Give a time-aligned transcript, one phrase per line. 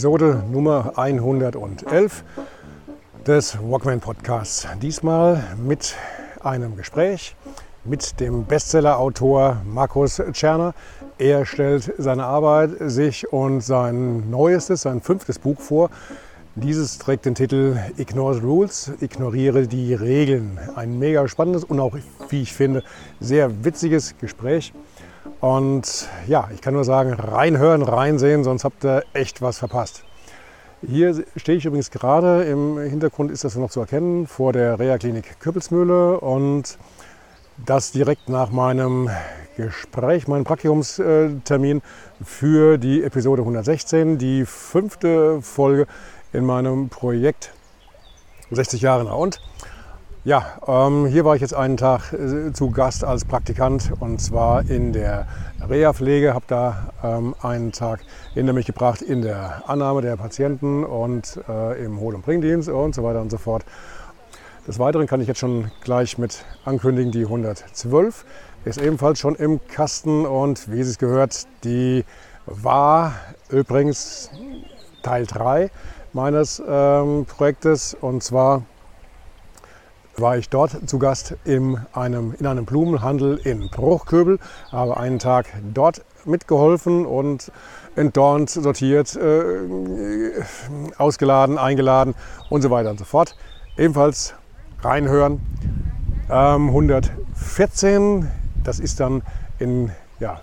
[0.00, 2.24] Episode Nummer 111
[3.26, 4.66] des Walkman Podcasts.
[4.80, 5.94] Diesmal mit
[6.42, 7.36] einem Gespräch
[7.84, 10.72] mit dem Bestseller-Autor Markus Tscherner.
[11.18, 15.90] Er stellt seine Arbeit, sich und sein neuestes, sein fünftes Buch vor.
[16.54, 20.58] Dieses trägt den Titel Ignore the Rules, ignoriere die Regeln.
[20.76, 21.94] Ein mega spannendes und auch,
[22.30, 22.82] wie ich finde,
[23.20, 24.72] sehr witziges Gespräch.
[25.40, 30.04] Und ja, ich kann nur sagen, reinhören, reinsehen, sonst habt ihr echt was verpasst.
[30.86, 35.38] Hier stehe ich übrigens gerade, im Hintergrund ist das noch zu erkennen, vor der Reha-Klinik
[35.38, 36.78] Köppelsmühle und
[37.66, 39.10] das direkt nach meinem
[39.56, 41.82] Gespräch, meinem Praktikumstermin
[42.24, 45.86] für die Episode 116, die fünfte Folge
[46.32, 47.52] in meinem Projekt
[48.50, 49.38] 60 Jahre nach und.
[50.22, 54.68] Ja, ähm, hier war ich jetzt einen Tag äh, zu Gast als Praktikant und zwar
[54.68, 55.26] in der
[55.66, 56.34] Reha-Pflege.
[56.34, 58.00] Habe da ähm, einen Tag
[58.34, 62.94] hinter mich gebracht in der Annahme der Patienten und äh, im Hol- und Bringdienst und
[62.94, 63.64] so weiter und so fort.
[64.68, 68.26] Des Weiteren kann ich jetzt schon gleich mit ankündigen, die 112
[68.66, 72.04] ist ebenfalls schon im Kasten und wie es gehört, die
[72.44, 73.14] war
[73.48, 74.30] übrigens
[75.02, 75.70] Teil 3
[76.12, 78.64] meines ähm, Projektes und zwar
[80.20, 84.38] war ich dort zu Gast in einem, in einem Blumenhandel in Bruchköbel,
[84.70, 87.50] habe einen Tag dort mitgeholfen und
[87.96, 90.42] entdornt, sortiert, äh,
[90.98, 92.14] ausgeladen, eingeladen
[92.48, 93.36] und so weiter und so fort.
[93.76, 94.34] Ebenfalls
[94.82, 95.40] reinhören.
[96.30, 98.28] Ähm, 114,
[98.62, 99.22] das ist dann
[99.58, 100.40] in ja,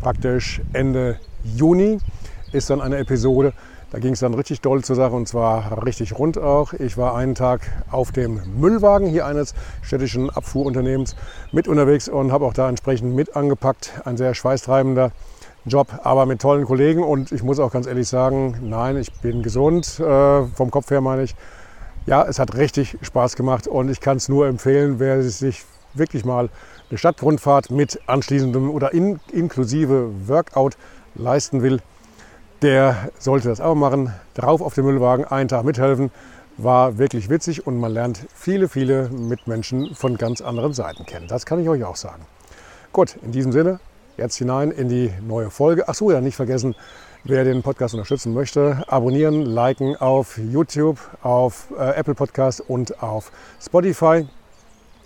[0.00, 1.98] praktisch Ende Juni,
[2.52, 3.52] ist dann eine Episode,
[3.90, 6.72] da ging es dann richtig doll zur Sache und zwar richtig rund auch.
[6.74, 11.16] Ich war einen Tag auf dem Müllwagen hier eines städtischen Abfuhrunternehmens
[11.50, 13.92] mit unterwegs und habe auch da entsprechend mit angepackt.
[14.04, 15.10] Ein sehr schweißtreibender
[15.64, 19.42] Job, aber mit tollen Kollegen und ich muss auch ganz ehrlich sagen, nein, ich bin
[19.42, 21.34] gesund, äh, vom Kopf her meine ich.
[22.06, 25.64] Ja, es hat richtig Spaß gemacht und ich kann es nur empfehlen, wer sich
[25.94, 26.48] wirklich mal
[26.88, 30.76] eine Stadtrundfahrt mit anschließendem oder in, inklusive Workout
[31.16, 31.80] leisten will,
[32.62, 34.12] der sollte das auch machen.
[34.34, 36.10] Drauf auf dem Müllwagen, einen Tag mithelfen.
[36.56, 41.26] War wirklich witzig und man lernt viele, viele Mitmenschen von ganz anderen Seiten kennen.
[41.26, 42.22] Das kann ich euch auch sagen.
[42.92, 43.80] Gut, in diesem Sinne,
[44.16, 45.88] jetzt hinein in die neue Folge.
[45.88, 46.74] Ach so, ja, nicht vergessen,
[47.24, 53.32] wer den Podcast unterstützen möchte, abonnieren, liken auf YouTube, auf äh, Apple Podcast und auf
[53.60, 54.26] Spotify.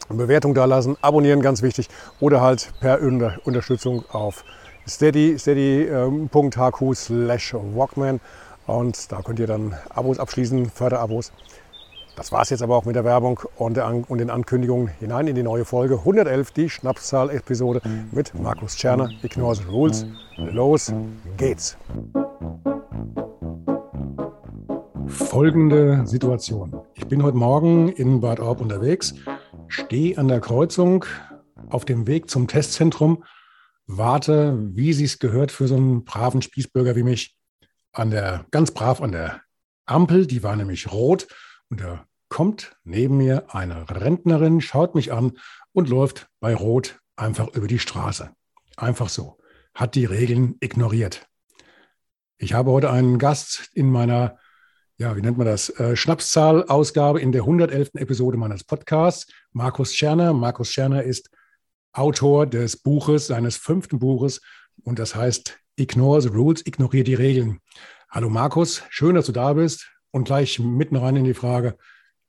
[0.09, 1.89] Bewertung da lassen, abonnieren, ganz wichtig,
[2.21, 3.01] oder halt per
[3.45, 4.45] Unterstützung auf
[4.87, 8.21] steady, steady.hq ähm, slash walkman
[8.67, 11.33] und da könnt ihr dann Abos abschließen, Förderabos.
[12.17, 14.89] Das war es jetzt aber auch mit der Werbung und, der An und den Ankündigungen
[15.01, 20.07] hinein in die neue Folge 111, die Schnapszahl-Episode mit Markus Tscherner, Ignore the Rules.
[20.37, 20.93] Los
[21.37, 21.77] geht's!
[25.07, 26.81] Folgende Situation.
[26.95, 29.15] Ich bin heute Morgen in Bad Orb unterwegs,
[29.67, 31.05] stehe an der Kreuzung
[31.69, 33.25] auf dem Weg zum Testzentrum
[33.87, 37.37] warte, wie sie es gehört für so einen braven Spießbürger wie mich,
[37.93, 39.41] an der, ganz brav an der
[39.87, 41.29] Ampel, die war nämlich rot
[41.71, 45.39] und da kommt neben mir eine Rentnerin, schaut mich an
[45.73, 48.31] und läuft bei Rot einfach über die Straße.
[48.77, 49.39] Einfach so.
[49.75, 51.27] Hat die Regeln ignoriert.
[52.37, 54.39] Ich habe heute einen Gast in meiner,
[54.97, 57.91] ja, wie nennt man das, äh, Schnapszahl-Ausgabe in der 111.
[57.95, 59.33] Episode meines Podcasts.
[59.53, 60.33] Markus Scherner.
[60.33, 61.31] Markus Scherner ist
[61.95, 64.41] Autor des Buches, seines fünften Buches.
[64.83, 67.61] Und das heißt Ignore the Rules, ignoriere die Regeln.
[68.11, 69.91] Hallo Markus, schön, dass du da bist.
[70.11, 71.77] Und gleich mitten rein in die Frage,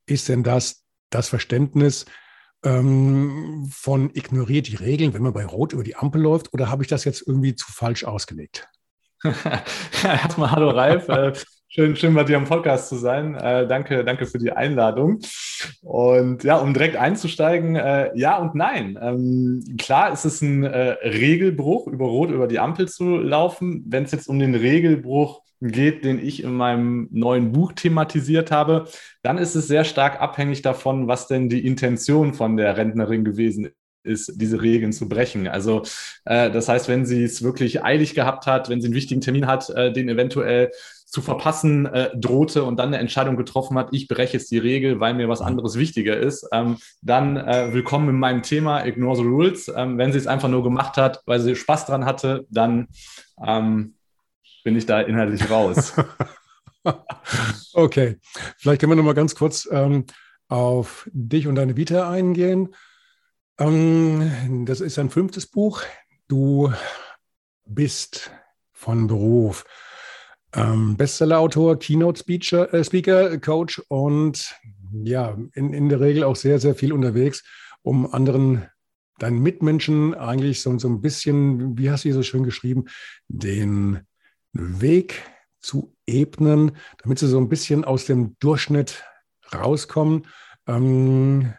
[0.07, 2.05] ist denn das das Verständnis
[2.63, 6.53] ähm, von ignoriert die Regeln, wenn man bei Rot über die Ampel läuft?
[6.53, 8.67] Oder habe ich das jetzt irgendwie zu falsch ausgelegt?
[10.03, 11.07] Erstmal hallo Ralf.
[11.75, 13.35] Schön, schön bei dir am Podcast zu sein.
[13.35, 15.19] Äh, danke, danke für die Einladung.
[15.81, 18.97] Und ja, um direkt einzusteigen, äh, ja und nein.
[19.01, 23.83] Ähm, klar ist es ein äh, Regelbruch, über Rot über die Ampel zu laufen.
[23.89, 28.85] Wenn es jetzt um den Regelbruch geht, den ich in meinem neuen Buch thematisiert habe,
[29.21, 33.65] dann ist es sehr stark abhängig davon, was denn die Intention von der Rentnerin gewesen
[33.65, 33.75] ist
[34.05, 35.47] ist, diese Regeln zu brechen.
[35.47, 35.83] Also
[36.25, 39.47] äh, das heißt, wenn sie es wirklich eilig gehabt hat, wenn sie einen wichtigen Termin
[39.47, 40.71] hat, äh, den eventuell
[41.05, 44.99] zu verpassen äh, drohte und dann eine Entscheidung getroffen hat, ich breche jetzt die Regel,
[44.99, 49.23] weil mir was anderes wichtiger ist, ähm, dann äh, willkommen in meinem Thema Ignore the
[49.23, 49.71] Rules.
[49.75, 52.87] Ähm, wenn sie es einfach nur gemacht hat, weil sie Spaß dran hatte, dann
[53.45, 53.95] ähm,
[54.63, 55.93] bin ich da inhaltlich raus.
[57.73, 58.17] okay,
[58.57, 60.05] vielleicht können wir noch mal ganz kurz ähm,
[60.47, 62.73] auf dich und deine Vita eingehen.
[63.59, 65.81] Ähm, das ist ein fünftes Buch.
[66.27, 66.73] Du
[67.65, 68.31] bist
[68.73, 69.65] von Beruf
[70.55, 74.55] ähm, Bestsellerautor, Keynote-Speaker, äh, Speaker, Coach und
[75.03, 77.43] ja, in, in der Regel auch sehr, sehr viel unterwegs,
[77.81, 78.65] um anderen,
[79.19, 82.85] deinen Mitmenschen eigentlich so, so ein bisschen, wie hast du hier so schön geschrieben,
[83.27, 84.01] den
[84.53, 85.21] Weg
[85.59, 89.03] zu ebnen, damit sie so ein bisschen aus dem Durchschnitt
[89.53, 90.27] rauskommen.
[90.67, 91.53] Ähm,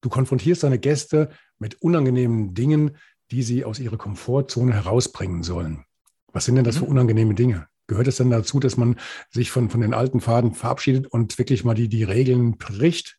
[0.00, 2.96] du konfrontierst deine Gäste mit unangenehmen Dingen,
[3.30, 5.84] die sie aus ihrer Komfortzone herausbringen sollen.
[6.32, 6.90] Was sind denn das für mhm.
[6.90, 7.68] unangenehme Dinge?
[7.86, 8.98] Gehört es denn dazu, dass man
[9.30, 13.18] sich von, von den alten Faden verabschiedet und wirklich mal die, die Regeln bricht?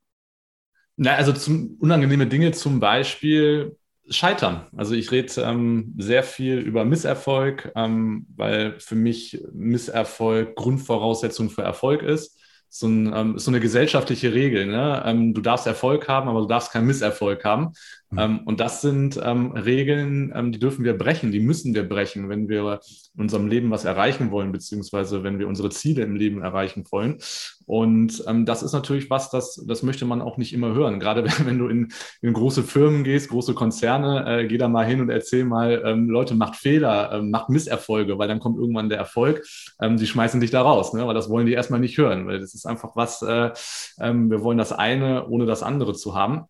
[0.97, 3.77] Na, also zum, unangenehme Dinge zum Beispiel
[4.09, 4.67] Scheitern.
[4.75, 11.63] Also ich rede ähm, sehr viel über Misserfolg, ähm, weil für mich Misserfolg Grundvoraussetzung für
[11.63, 12.39] Erfolg ist
[12.69, 14.65] so, ein, ähm, so eine gesellschaftliche Regel.
[14.65, 15.01] Ne?
[15.06, 17.71] Ähm, du darfst Erfolg haben, aber du darfst keinen Misserfolg haben.
[18.11, 18.19] Mhm.
[18.19, 22.29] Ähm, und das sind ähm, Regeln, ähm, die dürfen wir brechen, die müssen wir brechen,
[22.29, 22.79] wenn wir
[23.15, 27.17] in unserem Leben was erreichen wollen, beziehungsweise wenn wir unsere Ziele im Leben erreichen wollen.
[27.65, 30.99] Und ähm, das ist natürlich was, das, das möchte man auch nicht immer hören.
[30.99, 31.91] Gerade wenn, du in,
[32.21, 36.09] in große Firmen gehst, große Konzerne, äh, geh da mal hin und erzähl mal, ähm,
[36.09, 39.43] Leute, macht Fehler, ähm, macht Misserfolge, weil dann kommt irgendwann der Erfolg.
[39.81, 41.07] Ähm, die schmeißen dich da raus, ne?
[41.07, 43.51] weil das wollen die erstmal nicht hören, weil das ist einfach was, äh,
[43.99, 46.45] ähm, wir wollen das eine ohne das andere zu haben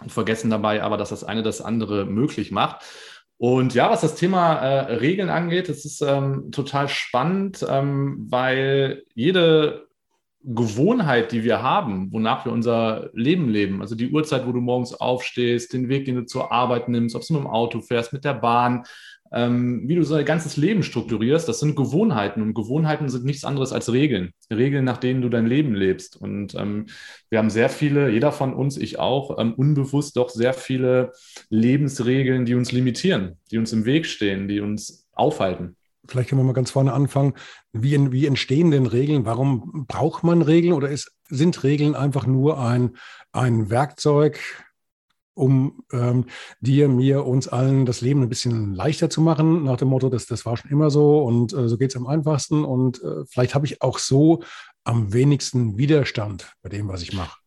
[0.00, 2.84] und vergessen dabei aber, dass das eine das andere möglich macht.
[3.36, 9.04] Und ja, was das Thema äh, Regeln angeht, das ist ähm, total spannend, ähm, weil
[9.14, 9.88] jede
[10.46, 14.92] Gewohnheit, die wir haben, wonach wir unser Leben leben, also die Uhrzeit, wo du morgens
[14.92, 18.24] aufstehst, den Weg, den du zur Arbeit nimmst, ob du mit dem Auto fährst, mit
[18.24, 18.84] der Bahn,
[19.34, 22.40] ähm, wie du so dein ganzes Leben strukturierst, das sind Gewohnheiten.
[22.40, 24.30] Und Gewohnheiten sind nichts anderes als Regeln.
[24.50, 26.16] Regeln, nach denen du dein Leben lebst.
[26.16, 26.86] Und ähm,
[27.30, 31.12] wir haben sehr viele, jeder von uns, ich auch, ähm, unbewusst doch sehr viele
[31.50, 35.76] Lebensregeln, die uns limitieren, die uns im Weg stehen, die uns aufhalten.
[36.06, 37.34] Vielleicht können wir mal ganz vorne anfangen.
[37.72, 39.24] Wie, wie entstehen denn Regeln?
[39.24, 42.96] Warum braucht man Regeln oder ist, sind Regeln einfach nur ein,
[43.32, 44.38] ein Werkzeug,
[45.34, 46.26] um ähm,
[46.60, 50.26] dir, mir, uns allen das Leben ein bisschen leichter zu machen, nach dem Motto, dass
[50.26, 52.64] das war schon immer so und äh, so geht es am einfachsten.
[52.64, 54.42] Und äh, vielleicht habe ich auch so
[54.84, 57.38] am wenigsten Widerstand bei dem, was ich mache.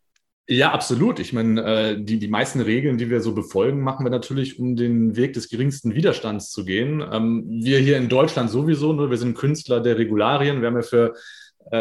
[0.49, 1.19] Ja, absolut.
[1.19, 4.77] Ich meine, äh, die, die meisten Regeln, die wir so befolgen, machen wir natürlich, um
[4.77, 7.03] den Weg des geringsten Widerstands zu gehen.
[7.11, 10.61] Ähm, wir hier in Deutschland sowieso, nur wir sind Künstler der Regularien.
[10.61, 11.15] Wir haben ja für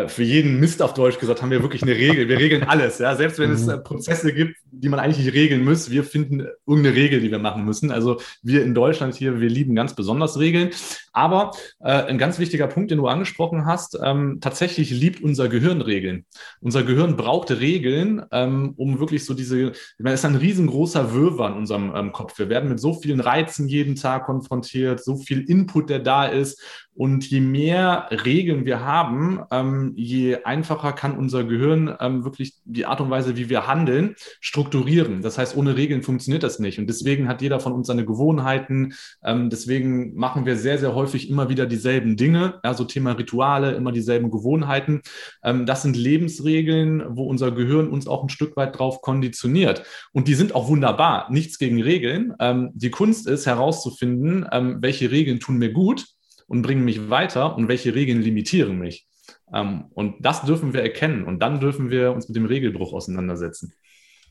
[0.08, 2.28] für jeden Mist auf Deutsch gesagt, haben wir wirklich eine Regel.
[2.28, 2.98] Wir regeln alles.
[2.98, 3.14] Ja?
[3.14, 3.72] Selbst wenn es mhm.
[3.72, 7.38] äh, Prozesse gibt, die man eigentlich nicht regeln muss, wir finden irgendeine Regel, die wir
[7.38, 7.90] machen müssen.
[7.90, 10.70] Also wir in Deutschland hier, wir lieben ganz besonders Regeln.
[11.12, 15.80] Aber äh, ein ganz wichtiger Punkt, den du angesprochen hast, ähm, tatsächlich liebt unser Gehirn
[15.80, 16.26] Regeln.
[16.60, 21.14] Unser Gehirn braucht Regeln, ähm, um wirklich so diese, ich meine, es ist ein riesengroßer
[21.14, 22.38] Wirrwarr in unserem ähm, Kopf.
[22.38, 26.60] Wir werden mit so vielen Reizen jeden Tag konfrontiert, so viel Input, der da ist.
[26.96, 32.86] Und je mehr Regeln wir haben, ähm, je einfacher kann unser Gehirn ähm, wirklich die
[32.86, 35.20] Art und Weise, wie wir handeln, strukturieren.
[35.20, 36.78] Das heißt, ohne Regeln funktioniert das nicht.
[36.78, 38.94] Und deswegen hat jeder von uns seine Gewohnheiten.
[39.22, 42.60] Ähm, deswegen machen wir sehr, sehr häufig immer wieder dieselben Dinge.
[42.62, 45.02] Also Thema Rituale, immer dieselben Gewohnheiten.
[45.44, 49.82] Ähm, das sind Lebensregeln, wo unser Gehirn uns auch ein Stück weit drauf konditioniert.
[50.12, 51.30] Und die sind auch wunderbar.
[51.30, 52.32] Nichts gegen Regeln.
[52.40, 56.15] Ähm, die Kunst ist herauszufinden, ähm, welche Regeln tun mir gut
[56.46, 59.06] und bringen mich weiter und welche Regeln limitieren mich.
[59.52, 63.72] Ähm, und das dürfen wir erkennen und dann dürfen wir uns mit dem Regelbruch auseinandersetzen.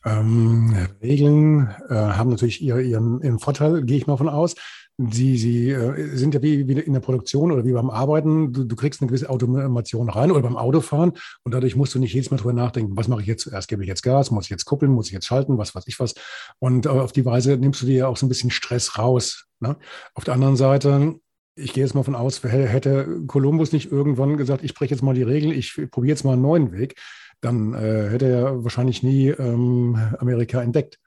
[0.05, 4.55] Ähm, Regeln äh, haben natürlich ihr, ihren, ihren, Vorteil, gehe ich mal von aus.
[4.98, 8.53] Sie, sie äh, sind ja wie, wie, in der Produktion oder wie beim Arbeiten.
[8.53, 12.13] Du, du, kriegst eine gewisse Automation rein oder beim Autofahren und dadurch musst du nicht
[12.13, 13.67] jedes Mal drüber nachdenken, was mache ich jetzt zuerst?
[13.67, 14.29] Gebe ich jetzt Gas?
[14.29, 14.91] Muss ich jetzt kuppeln?
[14.91, 15.57] Muss ich jetzt schalten?
[15.57, 16.13] Was weiß ich was?
[16.60, 19.48] Und äh, auf die Weise nimmst du dir ja auch so ein bisschen Stress raus.
[19.60, 19.75] Ne?
[20.13, 21.15] Auf der anderen Seite
[21.55, 25.15] ich gehe jetzt mal von aus, hätte Kolumbus nicht irgendwann gesagt, ich breche jetzt mal
[25.15, 26.95] die Regeln, ich probiere jetzt mal einen neuen Weg,
[27.41, 31.00] dann äh, hätte er wahrscheinlich nie ähm, Amerika entdeckt.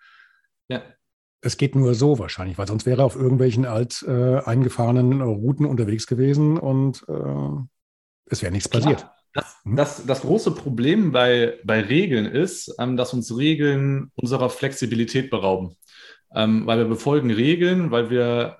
[0.68, 0.82] Ja.
[1.40, 5.66] Es geht nur so wahrscheinlich, weil sonst wäre er auf irgendwelchen alt äh, eingefahrenen Routen
[5.66, 7.62] unterwegs gewesen und äh,
[8.26, 8.82] es wäre nichts Klar.
[8.82, 9.06] passiert.
[9.34, 9.76] Das, hm?
[9.76, 15.76] das, das, große Problem bei, bei Regeln ist, ähm, dass uns Regeln unserer Flexibilität berauben.
[16.34, 18.58] Ähm, weil wir befolgen Regeln, weil wir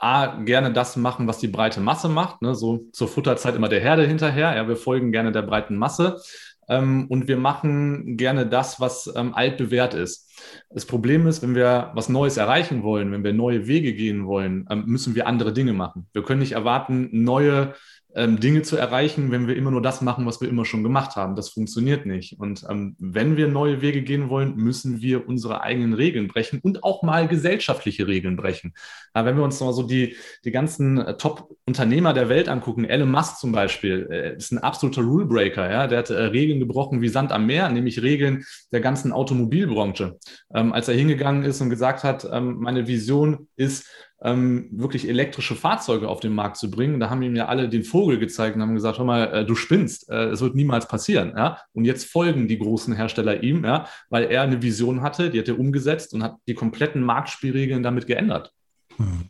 [0.00, 2.42] A, gerne das machen, was die breite Masse macht.
[2.42, 2.54] Ne?
[2.54, 4.54] So zur Futterzeit immer der Herde hinterher.
[4.54, 6.20] Ja, wir folgen gerne der breiten Masse.
[6.68, 10.30] Ähm, und wir machen gerne das, was ähm, altbewährt ist.
[10.70, 14.66] Das Problem ist, wenn wir was Neues erreichen wollen, wenn wir neue Wege gehen wollen,
[14.70, 16.08] ähm, müssen wir andere Dinge machen.
[16.12, 17.74] Wir können nicht erwarten, neue
[18.16, 21.16] ähm, Dinge zu erreichen, wenn wir immer nur das machen, was wir immer schon gemacht
[21.16, 21.36] haben.
[21.36, 22.40] Das funktioniert nicht.
[22.40, 26.82] Und ähm, wenn wir neue Wege gehen wollen, müssen wir unsere eigenen Regeln brechen und
[26.82, 28.72] auch mal gesellschaftliche Regeln brechen.
[29.14, 33.10] Ja, wenn wir uns mal so die, die ganzen äh, Top-Unternehmer der Welt angucken, Elon
[33.10, 35.70] Musk zum Beispiel, äh, ist ein absoluter Rulebreaker.
[35.70, 35.86] Ja?
[35.86, 40.18] Der hat äh, Regeln gebrochen wie Sand am Meer, nämlich Regeln der ganzen Automobilbranche.
[40.54, 43.86] Ähm, als er hingegangen ist und gesagt hat, ähm, meine Vision ist,
[44.22, 47.00] ähm, wirklich elektrische Fahrzeuge auf den Markt zu bringen.
[47.00, 49.54] Da haben ihm ja alle den Vogel gezeigt und haben gesagt, hör mal, äh, du
[49.54, 51.34] spinnst, äh, es wird niemals passieren.
[51.36, 51.58] Ja?
[51.72, 53.86] Und jetzt folgen die großen Hersteller ihm, ja?
[54.08, 58.06] weil er eine Vision hatte, die hat er umgesetzt und hat die kompletten Marktspielregeln damit
[58.06, 58.52] geändert.
[58.96, 59.28] Hm.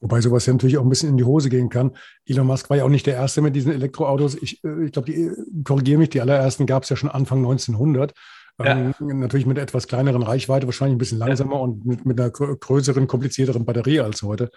[0.00, 1.92] Wobei sowas ja natürlich auch ein bisschen in die Hose gehen kann.
[2.26, 4.34] Elon Musk war ja auch nicht der Erste mit diesen Elektroautos.
[4.34, 5.30] Ich, äh, ich glaube, die
[5.64, 8.12] korrigiere mich, die allerersten gab es ja schon Anfang 1900.
[8.58, 8.92] Ja.
[9.00, 11.60] Ähm, natürlich mit etwas kleineren Reichweite, wahrscheinlich ein bisschen langsamer ja.
[11.60, 14.50] und mit, mit, einer größeren, komplizierteren Batterie als heute.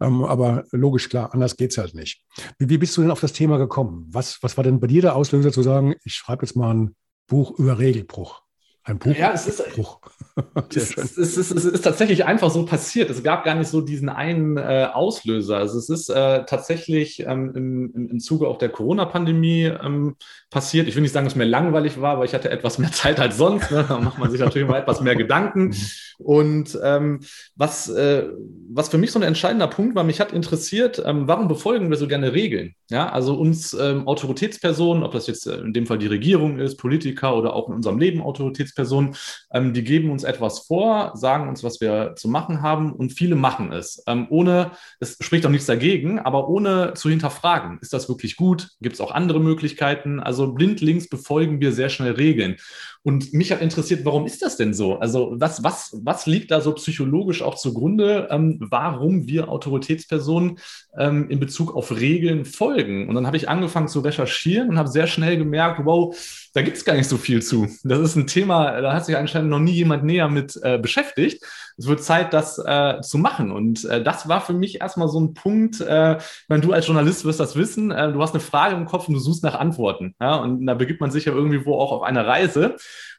[0.00, 2.22] Ähm, aber logisch, klar, anders geht es halt nicht.
[2.58, 4.06] Wie, wie, bist du denn auf das Thema gekommen?
[4.10, 6.96] Was, was war denn bei dir der Auslöser zu sagen, ich schreibe jetzt mal ein
[7.26, 8.42] Buch über Regelbruch?
[8.88, 9.14] Ein Buch.
[9.14, 9.60] Ja, es ist,
[10.74, 13.10] es, es, ist, es ist tatsächlich einfach so passiert.
[13.10, 15.58] Es gab gar nicht so diesen einen äh, Auslöser.
[15.58, 20.16] Also es ist äh, tatsächlich ähm, im, im, Zuge auch der Corona-Pandemie ähm,
[20.48, 20.88] passiert.
[20.88, 23.20] Ich will nicht sagen, dass es mir langweilig war, aber ich hatte etwas mehr Zeit
[23.20, 23.70] als sonst.
[23.70, 23.84] Ne?
[23.86, 25.68] Da macht man sich natürlich mal etwas mehr Gedanken.
[25.68, 25.74] Mhm.
[26.18, 27.20] Und ähm,
[27.54, 28.24] was, äh,
[28.70, 31.96] was für mich so ein entscheidender Punkt war, mich hat interessiert, ähm, warum befolgen wir
[31.96, 32.74] so gerne Regeln?
[32.90, 36.76] Ja, also uns ähm, Autoritätspersonen, ob das jetzt äh, in dem Fall die Regierung ist,
[36.76, 39.16] Politiker oder auch in unserem Leben Autoritätspersonen, Personen,
[39.52, 43.34] ähm, die geben uns etwas vor, sagen uns, was wir zu machen haben und viele
[43.34, 44.04] machen es.
[44.06, 44.70] Ähm, ohne,
[45.00, 47.78] es spricht auch nichts dagegen, aber ohne zu hinterfragen.
[47.80, 48.68] Ist das wirklich gut?
[48.80, 50.20] Gibt es auch andere Möglichkeiten?
[50.20, 52.56] Also blindlings befolgen wir sehr schnell Regeln.
[53.02, 54.98] Und mich hat interessiert, warum ist das denn so?
[54.98, 60.58] Also was, was, was liegt da so psychologisch auch zugrunde, ähm, warum wir Autoritätspersonen
[60.96, 63.08] ähm, in Bezug auf Regeln folgen?
[63.08, 66.14] Und dann habe ich angefangen zu recherchieren und habe sehr schnell gemerkt, wow,
[66.58, 67.68] da gibt es gar nicht so viel zu.
[67.84, 71.44] Das ist ein Thema, da hat sich anscheinend noch nie jemand näher mit äh, beschäftigt.
[71.76, 73.52] Es wird Zeit, das äh, zu machen.
[73.52, 77.24] Und äh, das war für mich erstmal so ein Punkt, äh, wenn du als Journalist
[77.24, 80.16] wirst das wissen, äh, du hast eine Frage im Kopf und du suchst nach Antworten.
[80.20, 80.34] Ja?
[80.34, 82.74] Und da begibt man sich ja irgendwie wo auch auf eine Reise.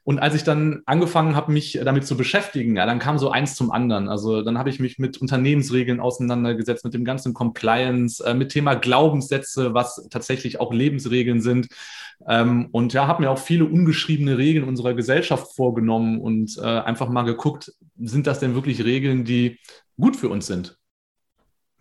[0.09, 3.53] Und als ich dann angefangen habe, mich damit zu beschäftigen, ja, dann kam so eins
[3.53, 4.09] zum anderen.
[4.09, 8.73] Also dann habe ich mich mit Unternehmensregeln auseinandergesetzt, mit dem ganzen Compliance, äh, mit Thema
[8.73, 11.67] Glaubenssätze, was tatsächlich auch Lebensregeln sind.
[12.27, 17.09] Ähm, und ja, habe mir auch viele ungeschriebene Regeln unserer Gesellschaft vorgenommen und äh, einfach
[17.09, 19.59] mal geguckt, sind das denn wirklich Regeln, die
[19.95, 20.75] gut für uns sind?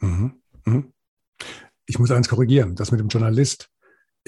[0.00, 0.34] Mhm.
[0.66, 0.92] Mhm.
[1.86, 3.70] Ich muss eins korrigieren, das mit dem Journalist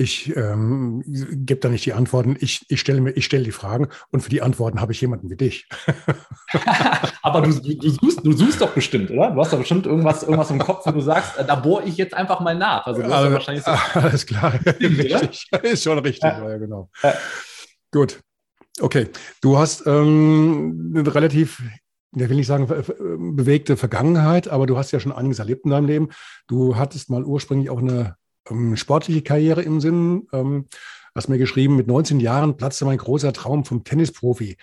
[0.01, 3.89] ich ähm, gebe da nicht die Antworten, ich, ich stelle mir, ich stelle die Fragen
[4.11, 5.69] und für die Antworten habe ich jemanden wie dich.
[7.23, 9.31] Aber du, du, suchst, du suchst doch bestimmt, oder?
[9.31, 11.99] Du hast doch bestimmt irgendwas, irgendwas im Kopf, wo du sagst, äh, da bohre ich
[11.99, 12.87] jetzt einfach mal nach.
[12.87, 14.55] Also du hast ja wahrscheinlich so alles klar.
[14.81, 15.47] richtig.
[15.63, 16.89] Ist schon richtig, ja, ja genau.
[17.03, 17.15] Ja.
[17.93, 18.21] Gut.
[18.81, 19.09] Okay.
[19.43, 21.63] Du hast ähm, eine relativ
[22.13, 25.87] ich will nicht sagen bewegte Vergangenheit, aber du hast ja schon einiges erlebt in deinem
[25.87, 26.09] Leben.
[26.49, 28.17] Du hattest mal ursprünglich auch eine
[28.51, 30.29] ähm, sportliche Karriere im Sinn.
[30.33, 30.67] Ähm,
[31.15, 34.57] hast mir geschrieben, mit 19 Jahren platzte mein großer Traum vom Tennisprofi.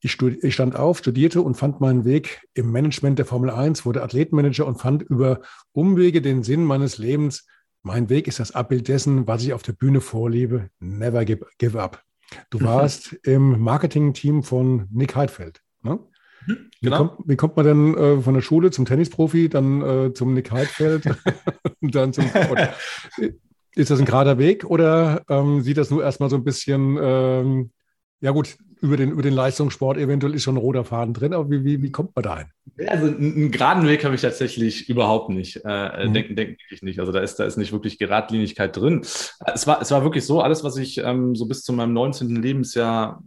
[0.00, 4.02] Ich, ich, stand auf, studierte und fand meinen Weg im Management der Formel 1, wurde
[4.02, 5.40] Athletenmanager und fand über
[5.72, 7.46] Umwege den Sinn meines Lebens.
[7.82, 10.68] Mein Weg ist das Abbild dessen, was ich auf der Bühne vorlebe.
[10.78, 12.02] Never give, give up.
[12.50, 15.62] Du warst im Marketing-Team von Nick Heidfeld.
[15.82, 15.98] Ne?
[16.46, 16.98] Wie, genau.
[16.98, 20.50] kommt, wie, kommt, man denn äh, von der Schule zum Tennisprofi, dann äh, zum Nick
[20.50, 21.04] Heidfeld
[21.80, 22.24] und dann zum.
[22.50, 22.74] Oder,
[23.74, 27.70] ist das ein gerader Weg oder ähm, sieht das nur erstmal so ein bisschen, ähm,
[28.20, 31.50] ja gut, über den, über den Leistungssport eventuell ist schon ein roter Faden drin, aber
[31.50, 32.46] wie, wie, wie kommt man da hin?
[32.86, 35.60] Also einen geraden Weg habe ich tatsächlich überhaupt nicht.
[35.64, 36.12] Äh, mhm.
[36.12, 37.00] Denken denke ich nicht.
[37.00, 39.00] Also da ist, da ist nicht wirklich Geradlinigkeit drin.
[39.00, 42.42] Es war, es war wirklich so, alles, was ich ähm, so bis zu meinem 19.
[42.42, 43.22] Lebensjahr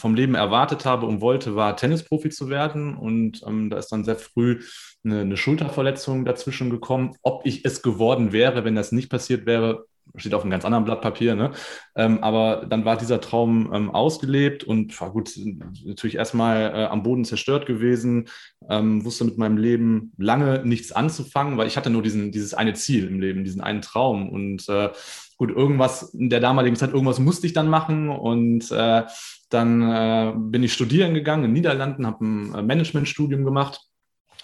[0.00, 2.96] vom Leben erwartet habe und wollte, war Tennisprofi zu werden.
[2.96, 4.60] Und ähm, da ist dann sehr früh
[5.04, 7.14] eine, eine, Schulterverletzung dazwischen gekommen.
[7.22, 10.84] Ob ich es geworden wäre, wenn das nicht passiert wäre, steht auf einem ganz anderen
[10.84, 11.34] Blatt Papier.
[11.34, 11.52] Ne?
[11.94, 15.32] Ähm, aber dann war dieser Traum ähm, ausgelebt und war gut,
[15.84, 18.28] natürlich erstmal äh, am Boden zerstört gewesen,
[18.68, 22.74] ähm, wusste mit meinem Leben lange nichts anzufangen, weil ich hatte nur diesen, dieses eine
[22.74, 24.28] Ziel im Leben, diesen einen Traum.
[24.28, 24.90] Und äh,
[25.36, 29.04] gut, irgendwas in der damaligen Zeit, irgendwas musste ich dann machen und äh,
[29.50, 33.80] dann äh, bin ich studieren gegangen in den Niederlanden, habe ein äh, Managementstudium gemacht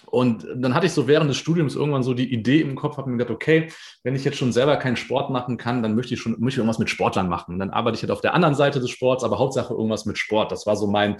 [0.05, 3.09] Und dann hatte ich so während des Studiums irgendwann so die Idee im Kopf, habe
[3.09, 3.69] mir gedacht, okay,
[4.03, 6.57] wenn ich jetzt schon selber keinen Sport machen kann, dann möchte ich schon möchte ich
[6.57, 7.53] irgendwas mit Sportlern machen.
[7.53, 10.17] Und dann arbeite ich halt auf der anderen Seite des Sports, aber Hauptsache irgendwas mit
[10.17, 10.51] Sport.
[10.51, 11.17] Das war so mein,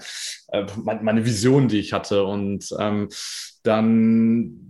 [0.48, 2.24] äh, meine Vision, die ich hatte.
[2.24, 3.08] Und ähm,
[3.62, 4.67] dann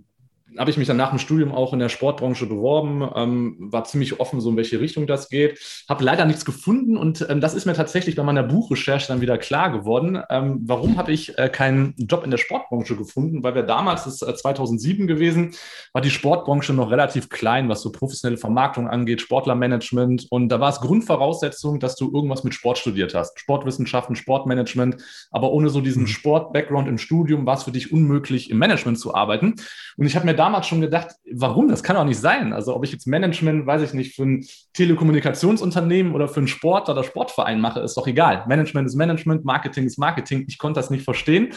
[0.56, 4.20] habe ich mich dann nach dem Studium auch in der Sportbranche beworben, ähm, war ziemlich
[4.20, 5.58] offen, so in welche Richtung das geht.
[5.88, 9.38] Habe leider nichts gefunden und ähm, das ist mir tatsächlich bei meiner Buchrecherche dann wieder
[9.38, 10.22] klar geworden.
[10.30, 13.42] Ähm, warum habe ich äh, keinen Job in der Sportbranche gefunden?
[13.42, 15.54] Weil wir damals, das ist äh, 2007 gewesen,
[15.92, 20.26] war die Sportbranche noch relativ klein, was so professionelle Vermarktung angeht, Sportlermanagement.
[20.30, 23.38] Und da war es Grundvoraussetzung, dass du irgendwas mit Sport studiert hast.
[23.38, 24.96] Sportwissenschaften, Sportmanagement.
[25.30, 26.08] Aber ohne so diesen mhm.
[26.08, 29.54] Sport-Background im Studium war es für dich unmöglich, im Management zu arbeiten.
[29.96, 31.68] Und ich habe mir damals schon gedacht, warum?
[31.68, 32.52] Das kann doch nicht sein.
[32.52, 36.88] Also ob ich jetzt Management, weiß ich nicht, für ein Telekommunikationsunternehmen oder für einen Sport
[36.88, 38.44] oder Sportverein mache, ist doch egal.
[38.46, 40.44] Management ist Management, Marketing ist Marketing.
[40.48, 41.50] Ich konnte das nicht verstehen.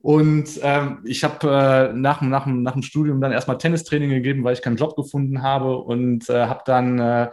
[0.00, 4.54] Und ähm, ich habe äh, nach, nach, nach dem Studium dann erstmal Tennistraining gegeben, weil
[4.54, 7.30] ich keinen Job gefunden habe und äh, habe dann äh,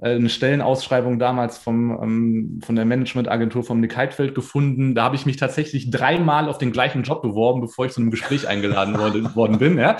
[0.00, 4.94] eine Stellenausschreibung damals vom, ähm, von der Managementagentur vom Nick Heidfeld gefunden.
[4.94, 8.10] Da habe ich mich tatsächlich dreimal auf den gleichen Job beworben, bevor ich zu einem
[8.10, 9.78] Gespräch eingeladen worden, worden bin.
[9.78, 9.96] Ja?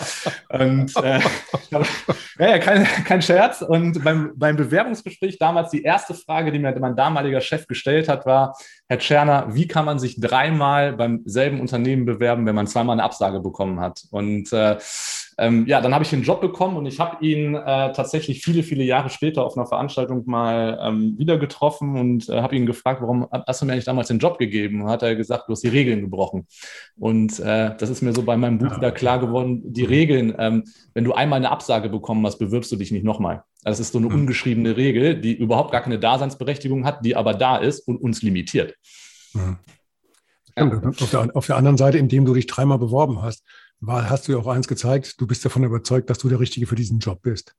[0.48, 1.20] Und äh,
[1.70, 1.82] ja,
[2.38, 3.62] ja, kein, kein Scherz.
[3.62, 8.26] Und beim, beim Bewerbungsgespräch damals die erste Frage, die mir mein damaliger Chef gestellt hat,
[8.26, 8.56] war,
[8.88, 13.04] Herr Tscherner, wie kann man sich dreimal beim selben Unternehmen bewerben, wenn man zweimal eine
[13.04, 14.02] Absage bekommen hat?
[14.10, 14.76] Und äh,
[15.38, 18.62] ähm, ja, dann habe ich den Job bekommen und ich habe ihn äh, tatsächlich viele,
[18.62, 23.02] viele Jahre später auf einer Veranstaltung mal ähm, wieder getroffen und äh, habe ihn gefragt,
[23.02, 24.82] warum hast du mir eigentlich damals den Job gegeben?
[24.82, 26.46] Und hat er gesagt, du hast die Regeln gebrochen.
[26.96, 28.76] Und äh, das ist mir so bei meinem Buch ja.
[28.78, 30.64] wieder klar geworden, die Regeln, ähm,
[30.94, 33.42] wenn du einmal eine Absage bekommen hast, bewirbst du dich nicht nochmal.
[33.62, 34.14] Das ist so eine hm.
[34.14, 38.74] ungeschriebene Regel, die überhaupt gar keine Daseinsberechtigung hat, die aber da ist und uns limitiert.
[39.34, 39.58] Mhm.
[40.58, 40.70] Ja.
[40.86, 43.44] Auf, der, auf der anderen Seite, indem du dich dreimal beworben hast,
[43.80, 46.66] war, hast du ja auch eins gezeigt, du bist davon überzeugt, dass du der Richtige
[46.66, 47.54] für diesen Job bist.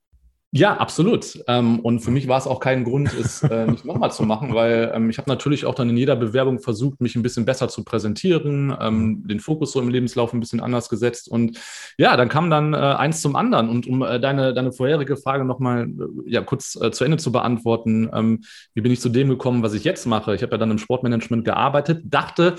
[0.51, 1.44] Ja, absolut.
[1.48, 4.54] Ähm, und für mich war es auch kein Grund, es äh, nicht nochmal zu machen,
[4.54, 7.67] weil ähm, ich habe natürlich auch dann in jeder Bewerbung versucht, mich ein bisschen besser
[7.67, 11.28] zu präsentieren, ähm, den Fokus so im Lebenslauf ein bisschen anders gesetzt.
[11.28, 11.60] Und
[11.98, 13.67] ja, dann kam dann äh, eins zum anderen.
[13.67, 17.34] Und um äh, deine, deine vorherige Frage nochmal äh, ja, kurz äh, zu Ende zu
[17.34, 18.43] beantworten, ähm,
[18.74, 20.34] wie bin ich zu dem gekommen, was ich jetzt mache?
[20.34, 22.56] Ich habe ja dann im Sportmanagement gearbeitet, dachte,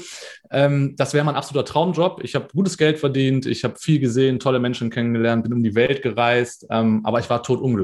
[0.51, 2.23] ähm, das wäre mein absoluter Traumjob.
[2.23, 5.75] Ich habe gutes Geld verdient, ich habe viel gesehen, tolle Menschen kennengelernt, bin um die
[5.75, 7.78] Welt gereist, ähm, aber ich war tot unglücklich.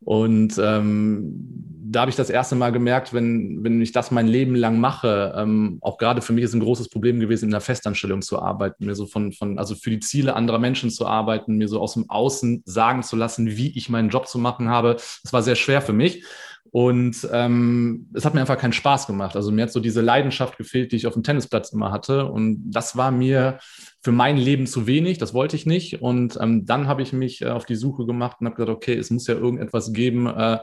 [0.00, 4.54] Und ähm, da habe ich das erste Mal gemerkt, wenn, wenn ich das mein Leben
[4.54, 8.22] lang mache, ähm, auch gerade für mich ist ein großes Problem gewesen, in der Festanstellung
[8.22, 11.68] zu arbeiten, mir so von, von, also für die Ziele anderer Menschen zu arbeiten, mir
[11.68, 14.96] so aus dem Außen sagen zu lassen, wie ich meinen Job zu machen habe.
[15.22, 16.24] Das war sehr schwer für mich.
[16.70, 19.36] Und ähm, es hat mir einfach keinen Spaß gemacht.
[19.36, 22.26] Also mir hat so diese Leidenschaft gefehlt, die ich auf dem Tennisplatz immer hatte.
[22.26, 23.58] Und das war mir
[24.02, 25.18] für mein Leben zu wenig.
[25.18, 26.02] Das wollte ich nicht.
[26.02, 28.94] Und ähm, dann habe ich mich äh, auf die Suche gemacht und habe gesagt, okay,
[28.94, 30.58] es muss ja irgendetwas geben, äh,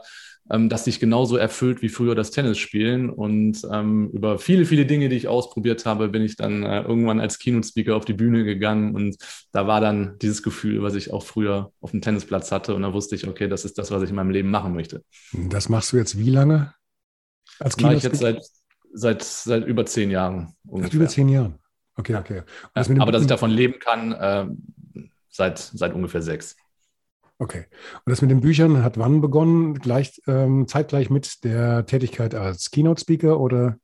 [0.50, 3.10] ähm, das sich genauso erfüllt wie früher das Tennisspielen.
[3.10, 7.20] Und ähm, über viele, viele Dinge, die ich ausprobiert habe, bin ich dann äh, irgendwann
[7.20, 8.94] als Keynote-Speaker auf die Bühne gegangen.
[8.94, 9.16] Und
[9.52, 12.74] da war dann dieses Gefühl, was ich auch früher auf dem Tennisplatz hatte.
[12.74, 15.02] Und da wusste ich, okay, das ist das, was ich in meinem Leben machen möchte.
[15.32, 16.72] Das machst du jetzt wie lange?
[17.58, 17.96] Als Keynote-Speaker?
[17.96, 18.42] ich jetzt seit,
[18.94, 20.54] seit, seit über zehn Jahren.
[20.64, 20.90] Ungefähr.
[20.90, 21.58] Seit über zehn Jahren.
[21.96, 22.42] Okay, okay.
[22.74, 24.46] Ja, aber dass ich davon leben kann, äh,
[25.28, 26.56] seit, seit ungefähr sechs.
[27.38, 27.66] Okay.
[28.04, 29.74] Und das mit den Büchern hat wann begonnen?
[29.74, 33.78] Gleich, ähm, zeitgleich mit der Tätigkeit als Keynote-Speaker oder?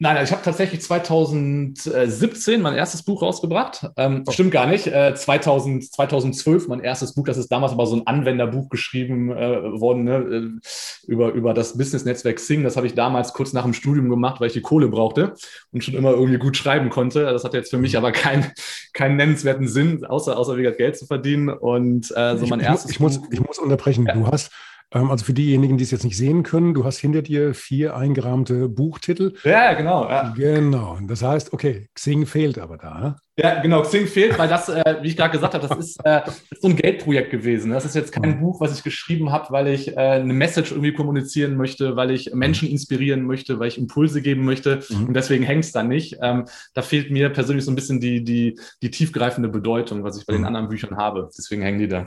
[0.00, 3.88] Nein, ich habe tatsächlich 2017 mein erstes Buch rausgebracht.
[3.96, 4.32] Ähm, oh.
[4.32, 4.88] Stimmt gar nicht.
[4.88, 7.24] Äh, 2000, 2012 mein erstes Buch.
[7.26, 10.16] Das ist damals aber so ein Anwenderbuch geschrieben äh, worden ne?
[10.16, 12.64] Äh, über, über das Business-Netzwerk Sing.
[12.64, 15.34] Das habe ich damals kurz nach dem Studium gemacht, weil ich die Kohle brauchte
[15.70, 17.22] und schon immer irgendwie gut schreiben konnte.
[17.22, 17.98] Das hat jetzt für mich mhm.
[17.98, 18.50] aber keinen
[18.94, 21.48] keinen nennenswerten Sinn, außer, außer wieder Geld zu verdienen.
[21.48, 24.06] Und äh, so mein ich, erstes ich, muss, ich muss unterbrechen.
[24.06, 24.14] Ja.
[24.14, 24.50] Du hast
[24.94, 28.68] also für diejenigen, die es jetzt nicht sehen können, du hast hinter dir vier eingerahmte
[28.68, 29.34] Buchtitel.
[29.42, 30.08] Ja, genau.
[30.08, 30.32] Ja.
[30.36, 30.98] Genau.
[31.02, 32.98] Das heißt, okay, Xing fehlt aber da.
[33.00, 33.16] Ne?
[33.36, 36.20] Ja, genau, Xing fehlt, weil das, äh, wie ich gerade gesagt habe, das ist, äh,
[36.60, 37.72] so ein Geldprojekt gewesen.
[37.72, 38.40] Das ist jetzt kein mhm.
[38.40, 42.32] Buch, was ich geschrieben habe, weil ich äh, eine Message irgendwie kommunizieren möchte, weil ich
[42.32, 44.80] Menschen inspirieren möchte, weil ich Impulse geben möchte.
[44.88, 45.06] Mhm.
[45.08, 46.18] Und deswegen hängt es da nicht.
[46.22, 50.26] Ähm, da fehlt mir persönlich so ein bisschen die, die, die tiefgreifende Bedeutung, was ich
[50.26, 50.38] bei mhm.
[50.38, 51.28] den anderen Büchern habe.
[51.36, 52.06] Deswegen hängen die da.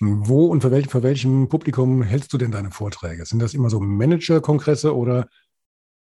[0.00, 3.24] Wo und für, welch, für welchem Publikum hältst du denn deine Vorträge?
[3.24, 5.26] Sind das immer so Manager-Kongresse oder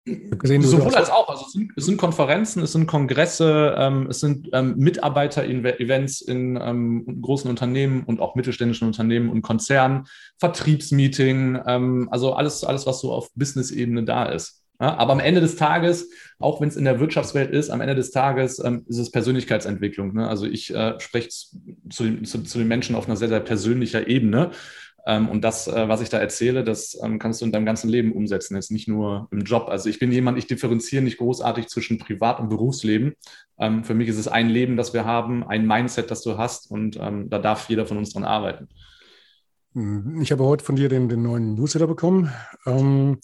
[0.05, 1.29] Gesehen, Sowohl als auch.
[1.29, 6.57] Also es sind, es sind, Konferenzen, es sind Kongresse, ähm, es sind ähm, Mitarbeiter-Events in
[6.59, 10.07] ähm, großen Unternehmen und auch mittelständischen Unternehmen und Konzernen,
[10.39, 14.63] Vertriebsmeeting, ähm, also alles, alles, was so auf Business-Ebene da ist.
[14.81, 17.95] Ja, aber am Ende des Tages, auch wenn es in der Wirtschaftswelt ist, am Ende
[17.95, 20.13] des Tages ähm, ist es Persönlichkeitsentwicklung.
[20.13, 20.27] Ne?
[20.27, 24.51] Also ich äh, spreche zu, zu, zu, den Menschen auf einer sehr, sehr persönlicher Ebene.
[25.05, 27.89] Ähm, und das, äh, was ich da erzähle, das ähm, kannst du in deinem ganzen
[27.89, 29.67] Leben umsetzen, jetzt nicht nur im Job.
[29.67, 33.15] Also ich bin jemand, ich differenziere nicht großartig zwischen Privat- und Berufsleben.
[33.59, 36.71] Ähm, für mich ist es ein Leben, das wir haben, ein Mindset, das du hast
[36.71, 38.69] und ähm, da darf jeder von uns dran arbeiten.
[40.21, 42.31] Ich habe heute von dir den, den neuen Newsletter bekommen.
[42.65, 43.19] Ähm,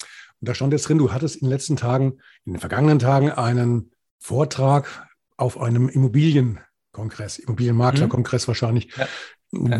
[0.45, 3.31] und da stand jetzt drin, du hattest in den letzten Tagen, in den vergangenen Tagen
[3.31, 8.47] einen Vortrag auf einem Immobilienkongress, Immobilienmaklerkongress mhm.
[8.49, 8.95] wahrscheinlich.
[9.51, 9.79] Ja.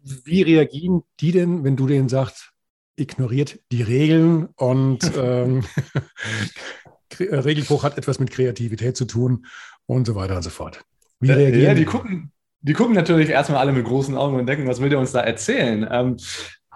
[0.00, 2.52] Wie reagieren die denn, wenn du denen sagst,
[2.96, 5.64] ignoriert die Regeln und ähm,
[7.20, 9.44] Regelbruch hat etwas mit Kreativität zu tun
[9.84, 10.82] und so weiter und so fort?
[11.20, 14.66] Wie reagieren ja, die gucken, die gucken natürlich erstmal alle mit großen Augen und denken,
[14.66, 15.86] was will der uns da erzählen?
[15.90, 16.16] Ähm,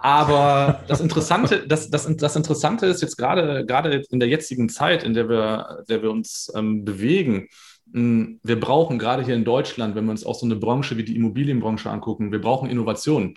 [0.01, 5.03] aber das Interessante, das, das, das Interessante ist jetzt gerade, gerade in der jetzigen Zeit,
[5.03, 7.47] in der wir, der wir uns ähm, bewegen,
[7.91, 11.03] hm, wir brauchen gerade hier in Deutschland, wenn wir uns auch so eine Branche wie
[11.03, 13.35] die Immobilienbranche angucken, wir brauchen Innovation.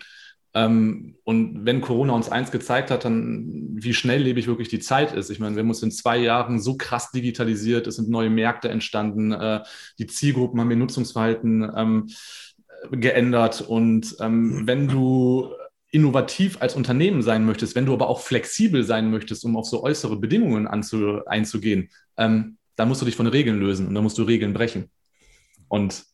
[0.55, 5.31] Ähm, und wenn Corona uns eins gezeigt hat, dann wie schnelllebig wirklich die Zeit ist.
[5.31, 8.69] Ich meine, wir haben uns in zwei Jahren so krass digitalisiert, es sind neue Märkte
[8.69, 9.61] entstanden, äh,
[9.99, 12.09] die Zielgruppen haben ihr Nutzungsverhalten ähm,
[12.91, 13.63] geändert.
[13.63, 15.53] Und ähm, wenn du
[15.93, 19.85] innovativ als Unternehmen sein möchtest, wenn du aber auch flexibel sein möchtest, um auf so
[19.85, 24.17] äußere Bedingungen anzu, einzugehen, ähm, dann musst du dich von Regeln lösen und dann musst
[24.17, 24.91] du Regeln brechen.
[25.69, 26.05] Und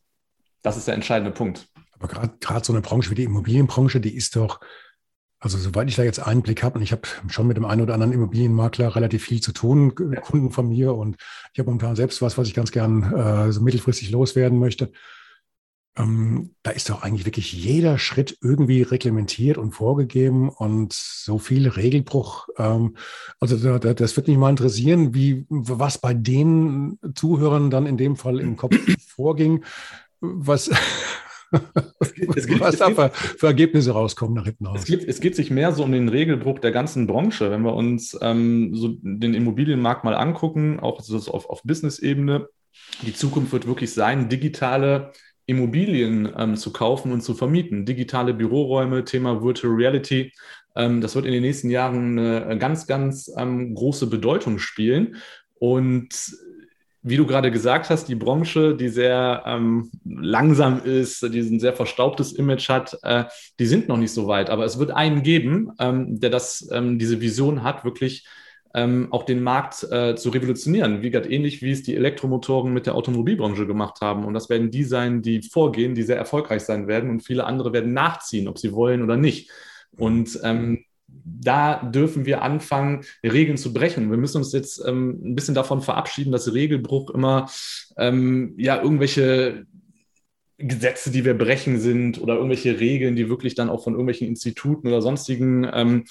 [0.62, 1.68] das ist der entscheidende Punkt.
[1.92, 4.60] Aber gerade so eine Branche wie die Immobilienbranche, die ist doch,
[5.38, 7.94] also soweit ich da jetzt Einblick habe, und ich habe schon mit dem einen oder
[7.94, 9.94] anderen Immobilienmakler relativ viel zu tun.
[9.94, 11.16] Kunden von mir, und
[11.52, 14.90] ich habe momentan selbst was, was ich ganz gern äh, so mittelfristig loswerden möchte.
[15.98, 21.68] Ähm, da ist doch eigentlich wirklich jeder Schritt irgendwie reglementiert und vorgegeben und so viel
[21.68, 22.48] Regelbruch.
[22.56, 22.96] Ähm,
[23.40, 27.96] also da, da, das wird mich mal interessieren, wie, was bei den Zuhörern dann in
[27.96, 28.76] dem Fall im Kopf
[29.08, 29.64] vorging,
[30.20, 30.70] was,
[32.36, 34.80] es gibt, was da für, für, Ergebnisse rauskommen nach hinten raus.
[34.80, 37.50] Es, gibt, es geht sich mehr so um den Regelbruch der ganzen Branche.
[37.50, 42.48] Wenn wir uns ähm, so den Immobilienmarkt mal angucken, auch so auf, auf Business-Ebene,
[43.02, 45.12] die Zukunft wird wirklich sein, digitale
[45.48, 47.86] Immobilien ähm, zu kaufen und zu vermieten.
[47.86, 50.32] Digitale Büroräume, Thema Virtual Reality.
[50.76, 55.16] Ähm, das wird in den nächsten Jahren eine ganz, ganz ähm, große Bedeutung spielen.
[55.54, 56.10] Und
[57.02, 61.72] wie du gerade gesagt hast, die Branche, die sehr ähm, langsam ist, die ein sehr
[61.72, 63.24] verstaubtes Image hat, äh,
[63.58, 64.50] die sind noch nicht so weit.
[64.50, 68.26] Aber es wird einen geben, ähm, der das, ähm, diese Vision hat, wirklich
[68.74, 71.02] ähm, auch den Markt äh, zu revolutionieren.
[71.02, 74.24] Wie gerade ähnlich, wie es die Elektromotoren mit der Automobilbranche gemacht haben.
[74.24, 77.10] Und das werden die sein, die vorgehen, die sehr erfolgreich sein werden.
[77.10, 79.50] Und viele andere werden nachziehen, ob sie wollen oder nicht.
[79.96, 84.10] Und ähm, da dürfen wir anfangen, Regeln zu brechen.
[84.10, 87.48] Wir müssen uns jetzt ähm, ein bisschen davon verabschieden, dass Regelbruch immer
[87.96, 89.66] ähm, ja irgendwelche
[90.58, 94.88] Gesetze, die wir brechen sind oder irgendwelche Regeln, die wirklich dann auch von irgendwelchen Instituten
[94.88, 96.04] oder sonstigen ähm,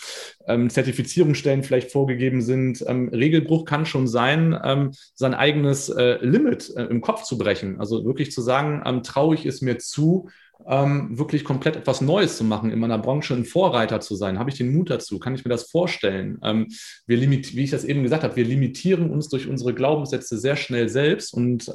[0.48, 2.84] ähm, Zertifizierungsstellen vielleicht vorgegeben sind.
[2.88, 7.80] Ähm, Regelbruch kann schon sein, ähm, sein eigenes äh, Limit äh, im Kopf zu brechen.
[7.80, 10.30] Also wirklich zu sagen, traue ich es mir zu,
[10.66, 14.40] ähm, wirklich komplett etwas Neues zu machen, in meiner Branche ein Vorreiter zu sein?
[14.40, 15.20] Habe ich den Mut dazu?
[15.20, 16.40] Kann ich mir das vorstellen?
[16.42, 16.68] Ähm,
[17.06, 20.56] wir limit wie ich das eben gesagt habe, wir limitieren uns durch unsere Glaubenssätze sehr
[20.56, 21.70] schnell selbst und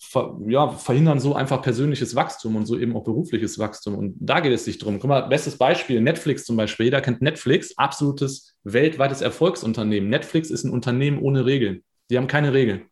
[0.00, 3.94] ver ja, verhindern so einfach persönliches Wachstum und so eben auch berufliches Wachstum.
[3.94, 4.98] Und da geht es sich drum.
[4.98, 6.86] Guck mal, bestes Beispiel, Netflix zum Beispiel.
[6.86, 10.08] Jeder kennt Netflix, absolutes weltweites Erfolgsunternehmen.
[10.08, 11.84] Netflix ist ein Unternehmen ohne Regeln.
[12.10, 12.89] Die haben keine Regeln.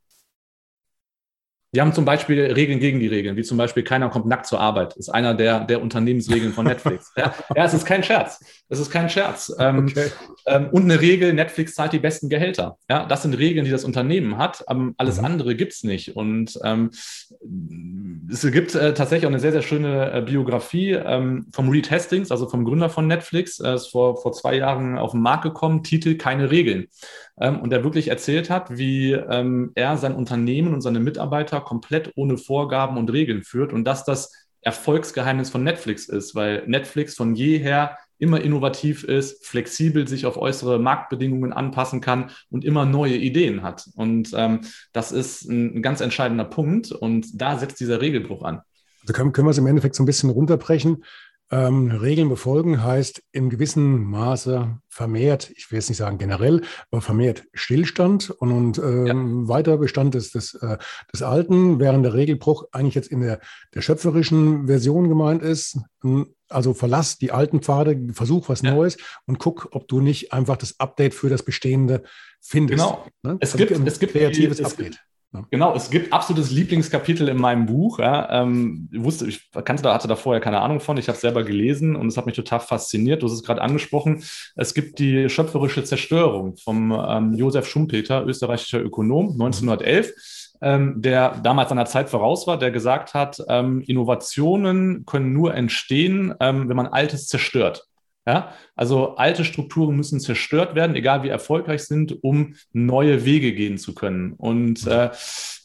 [1.75, 4.59] Die haben zum Beispiel Regeln gegen die Regeln, wie zum Beispiel keiner kommt nackt zur
[4.59, 4.93] Arbeit.
[4.93, 7.13] Das ist einer der, der Unternehmensregeln von Netflix.
[7.17, 8.41] ja, ja, es ist kein Scherz.
[8.71, 9.55] Es ist kein Scherz.
[9.59, 10.11] Ähm, okay.
[10.47, 12.79] ähm, und eine Regel, Netflix zahlt die besten Gehälter.
[12.89, 14.65] Ja, das sind Regeln, die das Unternehmen hat.
[14.97, 15.25] Alles mhm.
[15.27, 16.17] andere gibt's nicht.
[16.17, 16.91] Und ähm,
[18.31, 22.31] es gibt äh, tatsächlich auch eine sehr, sehr schöne äh, Biografie ähm, vom Reed Hastings,
[22.31, 23.61] also vom Gründer von Netflix.
[23.61, 26.89] Er ist vor, vor zwei Jahren auf den Markt gekommen, Titel Keine Regeln
[27.41, 32.13] ähm, und der wirklich erzählt hat, wie ähm, er sein Unternehmen und seine Mitarbeiter komplett
[32.17, 37.35] ohne Vorgaben und Regeln führt und dass das Erfolgsgeheimnis von Netflix ist, weil Netflix von
[37.35, 43.63] jeher immer innovativ ist, flexibel sich auf äußere Marktbedingungen anpassen kann und immer neue Ideen
[43.63, 43.89] hat.
[43.95, 48.61] Und ähm, das ist ein, ganz entscheidender Punkt und da setzt dieser Regelbruch an.
[49.03, 51.05] Also können, können wir es im Endeffekt so ein bisschen runterbrechen.
[51.51, 57.01] Ähm, Regeln befolgen heißt in gewissem Maße vermehrt, ich will jetzt nicht sagen generell, aber
[57.01, 59.49] vermehrt Stillstand und, und ähm, ja.
[59.49, 60.77] weiter Bestand des, des, äh,
[61.11, 63.41] des Alten, während der Regelbruch eigentlich jetzt in der,
[63.75, 65.79] der schöpferischen Version gemeint ist.
[66.51, 68.75] Also verlass die alten Pfade, versuch was ja.
[68.75, 72.03] Neues und guck, ob du nicht einfach das Update für das Bestehende
[72.43, 72.85] findest.
[72.85, 73.07] Genau.
[73.23, 73.39] Ne?
[73.41, 74.93] Es, also gibt, es gibt kreatives die, es Update.
[74.93, 75.05] Gibt,
[75.51, 77.99] Genau, es gibt absolutes Lieblingskapitel in meinem Buch.
[77.99, 78.43] Ja.
[78.43, 80.97] Ähm, ich wusste, ich kannte hatte da vorher keine Ahnung von.
[80.97, 83.23] Ich habe es selber gelesen und es hat mich total fasziniert.
[83.23, 84.23] Du hast es gerade angesprochen.
[84.57, 90.13] Es gibt die schöpferische Zerstörung vom ähm, Josef Schumpeter, österreichischer Ökonom, 1911
[90.61, 96.35] ähm, der damals seiner Zeit voraus war, der gesagt hat, ähm, Innovationen können nur entstehen,
[96.41, 97.87] ähm, wenn man Altes zerstört.
[98.29, 98.53] Ja?
[98.77, 103.95] Also alte Strukturen müssen zerstört werden, egal wie erfolgreich sind, um neue Wege gehen zu
[103.95, 104.35] können.
[104.35, 105.09] Und äh,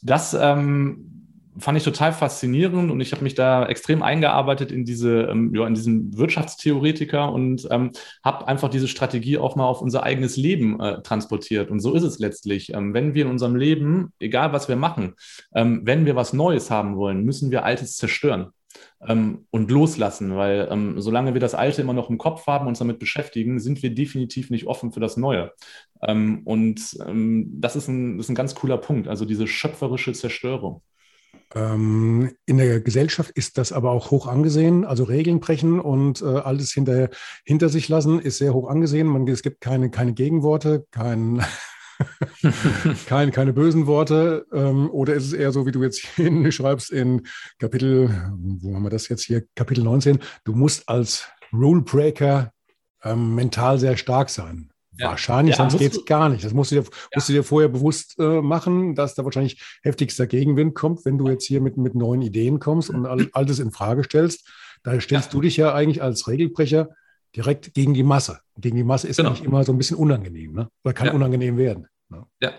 [0.00, 1.10] das ähm,
[1.58, 5.66] fand ich total faszinierend und ich habe mich da extrem eingearbeitet in diese, ähm, ja,
[5.66, 7.90] in diesen Wirtschaftstheoretiker und ähm,
[8.24, 11.70] habe einfach diese Strategie auch mal auf unser eigenes Leben äh, transportiert.
[11.70, 12.72] Und so ist es letztlich.
[12.72, 15.16] Ähm, wenn wir in unserem Leben, egal was wir machen,
[15.54, 18.52] ähm, wenn wir was Neues haben wollen, müssen wir Altes zerstören
[19.06, 22.68] ähm, und loslassen, weil ähm, solange wir das Alte immer noch im Kopf haben und
[22.68, 25.52] uns damit beschäftigen, sind wir definitiv nicht offen für das Neue.
[26.02, 30.12] Ähm, und ähm, das ist, ein, das ist ein ganz cooler Punkt, also diese schöpferische
[30.12, 30.82] Zerstörung.
[31.54, 34.84] Ähm, in der Gesellschaft ist das aber auch hoch angesehen.
[34.84, 37.10] Also Regeln brechen und äh, alles hinter,
[37.44, 39.06] hinter sich lassen ist sehr hoch angesehen.
[39.06, 41.44] Man, es gibt keine, keine Gegenworte, kein,
[43.06, 44.46] keine, keine bösen Worte.
[44.52, 47.26] Ähm, oder ist es eher so, wie du jetzt hier schreibst in
[47.58, 52.52] Kapitel, wo haben wir das jetzt hier, Kapitel 19, du musst als Rule Breaker
[53.02, 54.70] ähm, mental sehr stark sein.
[54.96, 55.08] Ja.
[55.08, 56.44] Wahrscheinlich, ja, sonst geht es gar nicht.
[56.44, 56.88] Das musst du dir, ja.
[57.14, 61.28] musst du dir vorher bewusst äh, machen, dass da wahrscheinlich heftigster Gegenwind kommt, wenn du
[61.28, 64.48] jetzt hier mit, mit neuen Ideen kommst und all, alles in Frage stellst.
[64.84, 66.90] Da stellst du dich ja eigentlich als Regelbrecher
[67.36, 68.40] direkt gegen die Masse.
[68.56, 69.30] Gegen die Masse ist genau.
[69.30, 70.68] eigentlich immer so ein bisschen unangenehm, ne?
[70.84, 71.12] oder kann ja.
[71.12, 71.86] unangenehm werden.
[72.08, 72.24] Ne?
[72.40, 72.52] Ja.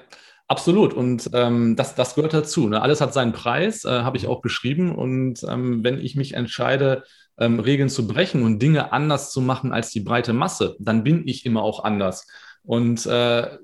[0.47, 0.93] Absolut.
[0.93, 2.67] Und ähm, das, das gehört dazu.
[2.67, 2.81] Ne?
[2.81, 4.93] Alles hat seinen Preis, äh, habe ich auch geschrieben.
[4.93, 7.03] Und ähm, wenn ich mich entscheide,
[7.39, 11.27] ähm, Regeln zu brechen und Dinge anders zu machen als die breite Masse, dann bin
[11.27, 12.27] ich immer auch anders.
[12.61, 13.57] Und äh,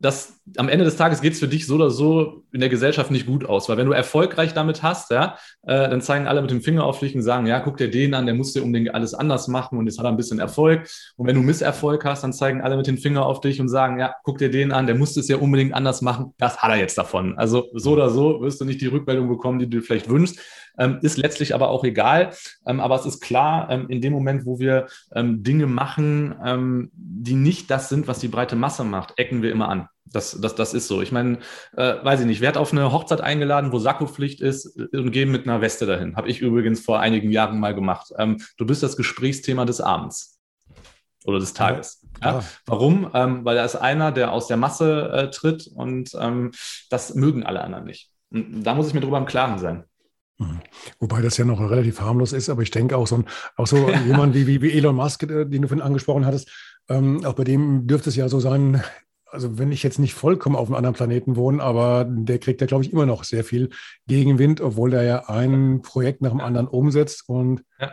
[0.00, 3.10] das, am Ende des Tages geht es für dich so oder so in der Gesellschaft
[3.10, 6.50] nicht gut aus, weil wenn du erfolgreich damit hast, ja, äh, dann zeigen alle mit
[6.50, 9.14] dem Finger auf dich und sagen, ja, guck dir den an, der musste unbedingt alles
[9.14, 10.88] anders machen und jetzt hat er ein bisschen Erfolg.
[11.16, 13.98] Und wenn du Misserfolg hast, dann zeigen alle mit dem Finger auf dich und sagen,
[13.98, 16.34] ja, guck dir den an, der musste es ja unbedingt anders machen.
[16.38, 17.36] Das hat er jetzt davon.
[17.38, 20.40] Also so oder so wirst du nicht die Rückmeldung bekommen, die du vielleicht wünschst.
[20.78, 22.30] Ähm, ist letztlich aber auch egal.
[22.66, 26.90] Ähm, aber es ist klar, ähm, in dem Moment, wo wir ähm, Dinge machen, ähm,
[26.94, 29.88] die nicht das sind, was die breite Masse macht, ecken wir immer an.
[30.12, 31.00] Das, das, das ist so.
[31.02, 31.38] Ich meine,
[31.76, 35.12] äh, weiß ich nicht, wer hat auf eine Hochzeit eingeladen, wo Sakkopflicht ist äh, und
[35.12, 36.16] gehen mit einer Weste dahin?
[36.16, 38.12] Habe ich übrigens vor einigen Jahren mal gemacht.
[38.18, 40.40] Ähm, du bist das Gesprächsthema des Abends
[41.24, 42.04] oder des Tages.
[42.22, 42.44] Ja, ja.
[42.66, 43.10] Warum?
[43.14, 46.50] Ähm, weil er ist einer, der aus der Masse äh, tritt und ähm,
[46.88, 48.10] das mögen alle anderen nicht.
[48.32, 49.84] Und da muss ich mir drüber im Klaren sein.
[50.38, 50.60] Mhm.
[50.98, 53.90] Wobei das ja noch relativ harmlos ist, aber ich denke auch so, ein, auch so
[54.06, 56.50] jemand wie, wie Elon Musk, äh, den du vorhin angesprochen hattest,
[56.88, 58.82] ähm, auch bei dem dürfte es ja so sein,
[59.30, 62.66] also wenn ich jetzt nicht vollkommen auf einem anderen Planeten wohne, aber der kriegt ja,
[62.66, 63.70] glaube ich, immer noch sehr viel
[64.06, 67.92] Gegenwind, obwohl er ja ein Projekt nach dem anderen umsetzt und ja.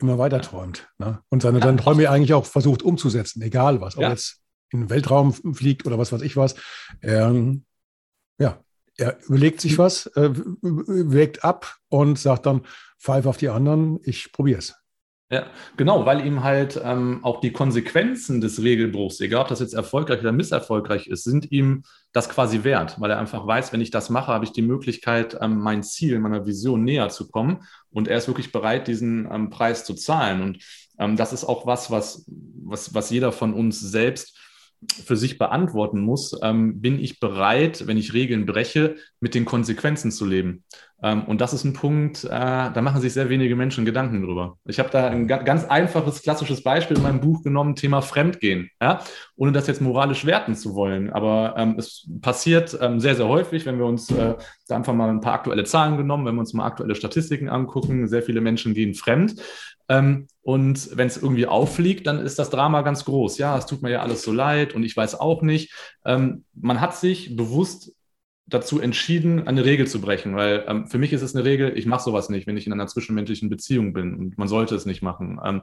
[0.00, 0.88] immer weiter träumt.
[0.98, 1.20] Ne?
[1.28, 4.10] Und seine, seine Träume eigentlich auch versucht umzusetzen, egal was, ob ja.
[4.10, 6.56] jetzt in den Weltraum fliegt oder was weiß ich was.
[7.02, 7.64] Ähm,
[8.38, 8.60] ja,
[8.96, 12.62] er überlegt sich was, äh, wägt ab und sagt dann,
[12.98, 14.74] pfeif auf die anderen, ich probiere es.
[15.28, 19.74] Ja, genau, weil ihm halt ähm, auch die Konsequenzen des Regelbruchs, egal ob das jetzt
[19.74, 23.90] erfolgreich oder misserfolgreich ist, sind ihm das quasi wert, weil er einfach weiß, wenn ich
[23.90, 27.64] das mache, habe ich die Möglichkeit, ähm, mein Ziel, meiner Vision näher zu kommen.
[27.90, 30.42] Und er ist wirklich bereit, diesen ähm, Preis zu zahlen.
[30.42, 30.62] Und
[31.00, 32.24] ähm, das ist auch was, was,
[32.62, 34.38] was, was jeder von uns selbst
[35.04, 40.10] für sich beantworten muss, ähm, bin ich bereit, wenn ich Regeln breche, mit den Konsequenzen
[40.10, 40.64] zu leben.
[41.02, 44.58] Ähm, und das ist ein Punkt, äh, da machen sich sehr wenige Menschen Gedanken drüber.
[44.64, 49.00] Ich habe da ein ganz einfaches, klassisches Beispiel in meinem Buch genommen, Thema Fremdgehen, ja?
[49.36, 51.10] ohne das jetzt moralisch werten zu wollen.
[51.12, 54.34] Aber ähm, es passiert ähm, sehr, sehr häufig, wenn wir uns äh,
[54.68, 58.08] da einfach mal ein paar aktuelle Zahlen genommen, wenn wir uns mal aktuelle Statistiken angucken,
[58.08, 59.36] sehr viele Menschen gehen fremd.
[59.88, 63.38] Ähm, und wenn es irgendwie auffliegt, dann ist das Drama ganz groß.
[63.38, 65.74] Ja, es tut mir ja alles so leid und ich weiß auch nicht.
[66.04, 67.92] Ähm, man hat sich bewusst
[68.48, 71.84] dazu entschieden, eine Regel zu brechen, weil ähm, für mich ist es eine Regel, ich
[71.84, 75.02] mache sowas nicht, wenn ich in einer zwischenmenschlichen Beziehung bin und man sollte es nicht
[75.02, 75.40] machen.
[75.44, 75.62] Ähm,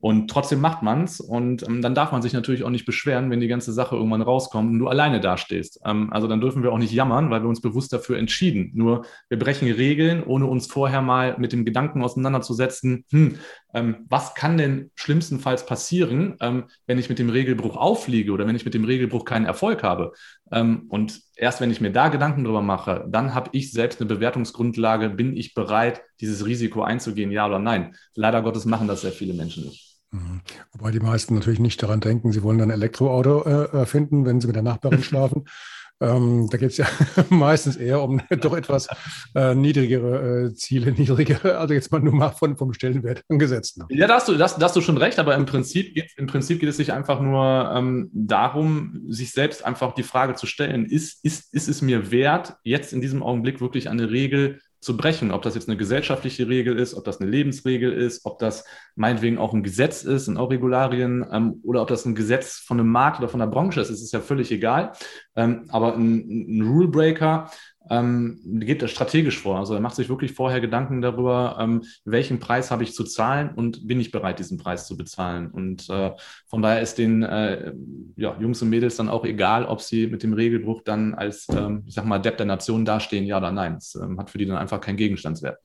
[0.00, 3.30] Und trotzdem macht man es und ähm, dann darf man sich natürlich auch nicht beschweren,
[3.30, 5.80] wenn die ganze Sache irgendwann rauskommt und du alleine dastehst.
[5.84, 8.70] Ähm, also dann dürfen wir auch nicht jammern, weil wir uns bewusst dafür entschieden.
[8.74, 13.36] Nur wir brechen Regeln, ohne uns vorher mal mit dem Gedanken auseinanderzusetzen, hm,
[13.74, 18.56] ähm, was kann denn schlimmstenfalls passieren, ähm, wenn ich mit dem Regelbruch auffliege oder wenn
[18.56, 20.12] ich mit dem Regelbruch keinen Erfolg habe.
[20.50, 24.08] Ähm, und erst wenn ich mir da Gedanken drüber mache, dann habe ich selbst eine
[24.08, 27.94] Bewertungsgrundlage, bin ich bereit, dieses Risiko einzugehen, ja oder nein.
[28.14, 29.92] Leider Gottes machen das sehr viele Menschen nicht.
[30.12, 30.42] Mhm.
[30.72, 34.40] Wobei die meisten natürlich nicht daran denken, sie wollen dann ein Elektroauto äh, erfinden, wenn
[34.40, 35.44] sie mit der Nachbarin schlafen.
[36.00, 36.86] Ähm, da geht es ja
[37.30, 38.88] meistens eher um doch etwas
[39.34, 43.78] äh, niedrigere äh, Ziele, niedrigere, also jetzt mal nur mal von, vom Stellenwert angesetzt.
[43.78, 43.86] Ne?
[43.90, 46.26] Ja, da hast, du, da, da hast du schon recht, aber im Prinzip, geht, im
[46.26, 50.86] Prinzip geht es sich einfach nur ähm, darum, sich selbst einfach die Frage zu stellen,
[50.86, 55.30] ist, ist, ist es mir wert, jetzt in diesem Augenblick wirklich eine Regel zu brechen.
[55.30, 58.64] Ob das jetzt eine gesellschaftliche Regel ist, ob das eine Lebensregel ist, ob das
[58.96, 62.80] meinetwegen auch ein Gesetz ist, und auch Regularien, ähm, oder ob das ein Gesetz von
[62.80, 64.92] einem Markt oder von der Branche ist, ist, ist ja völlig egal.
[65.36, 67.48] Ähm, aber ein, ein Rule Breaker
[67.90, 69.58] ähm, geht strategisch vor.
[69.58, 73.50] Also er macht sich wirklich vorher Gedanken darüber, ähm, welchen Preis habe ich zu zahlen
[73.54, 75.50] und bin ich bereit, diesen Preis zu bezahlen.
[75.50, 76.12] Und äh,
[76.46, 77.72] von daher ist den äh,
[78.16, 81.82] ja, Jungs und Mädels dann auch egal, ob sie mit dem Regelbruch dann als, ähm,
[81.86, 83.76] ich sag mal, Depp der Nation dastehen, ja oder nein.
[83.76, 85.58] Es ähm, hat für die dann einfach keinen Gegenstandswert.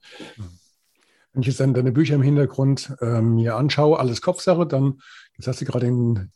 [1.32, 5.00] Wenn ich jetzt dann deine Bücher im Hintergrund äh, mir anschaue, alles Kopfsache, dann,
[5.36, 6.32] jetzt hast du gerade den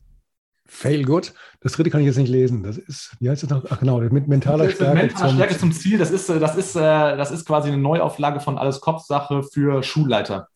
[0.73, 1.35] Fail Good.
[1.61, 2.63] Das dritte kann ich jetzt nicht lesen.
[2.63, 3.65] Das ist, wie heißt das noch?
[3.69, 4.97] Ach genau, mit mentaler Stärke.
[4.97, 5.99] Mentaler zum, Stärke zum Ziel.
[5.99, 9.83] Das ist, äh, das, ist, äh, das ist quasi eine Neuauflage von Alles Kopfsache für
[9.83, 10.49] Schulleiter.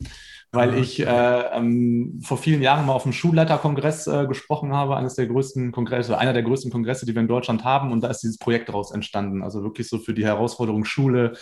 [0.53, 5.15] Weil ich äh, ähm, vor vielen Jahren mal auf dem Schulleiterkongress äh, gesprochen habe, eines
[5.15, 7.93] der größten Kongresse, einer der größten Kongresse, die wir in Deutschland haben.
[7.93, 9.43] Und da ist dieses Projekt daraus entstanden.
[9.43, 11.35] Also wirklich so für die Herausforderung Schule,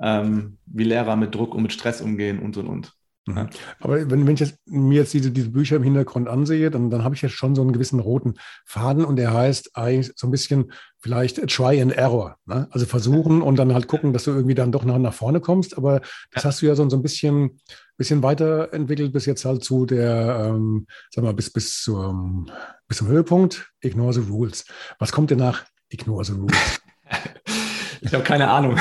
[0.00, 2.92] ähm, wie Lehrer mit Druck und mit Stress umgehen und und und.
[3.26, 3.48] Mhm.
[3.80, 7.04] Aber wenn, wenn ich jetzt, mir jetzt diese, diese Bücher im Hintergrund ansehe, dann, dann
[7.04, 10.30] habe ich jetzt schon so einen gewissen roten Faden und der heißt eigentlich so ein
[10.30, 12.36] bisschen vielleicht Try and Error.
[12.46, 12.68] Ne?
[12.70, 15.76] Also versuchen und dann halt gucken, dass du irgendwie dann doch nach, nach vorne kommst.
[15.76, 16.00] Aber
[16.32, 17.60] das hast du ja so, so ein bisschen,
[17.96, 22.50] bisschen weiterentwickelt bis jetzt halt zu der, ähm, sag mal, bis, bis, zum,
[22.88, 23.70] bis zum Höhepunkt.
[23.80, 24.64] Ignore the rules.
[24.98, 26.80] Was kommt denn nach Ignore the rules?
[28.02, 28.78] Ich habe keine Ahnung.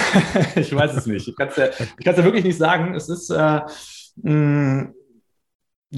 [0.55, 1.27] ich weiß es nicht.
[1.27, 1.65] Ich kann es ja,
[1.99, 2.95] ja wirklich nicht sagen.
[2.95, 3.59] Es ist, äh,
[4.23, 4.93] 嗯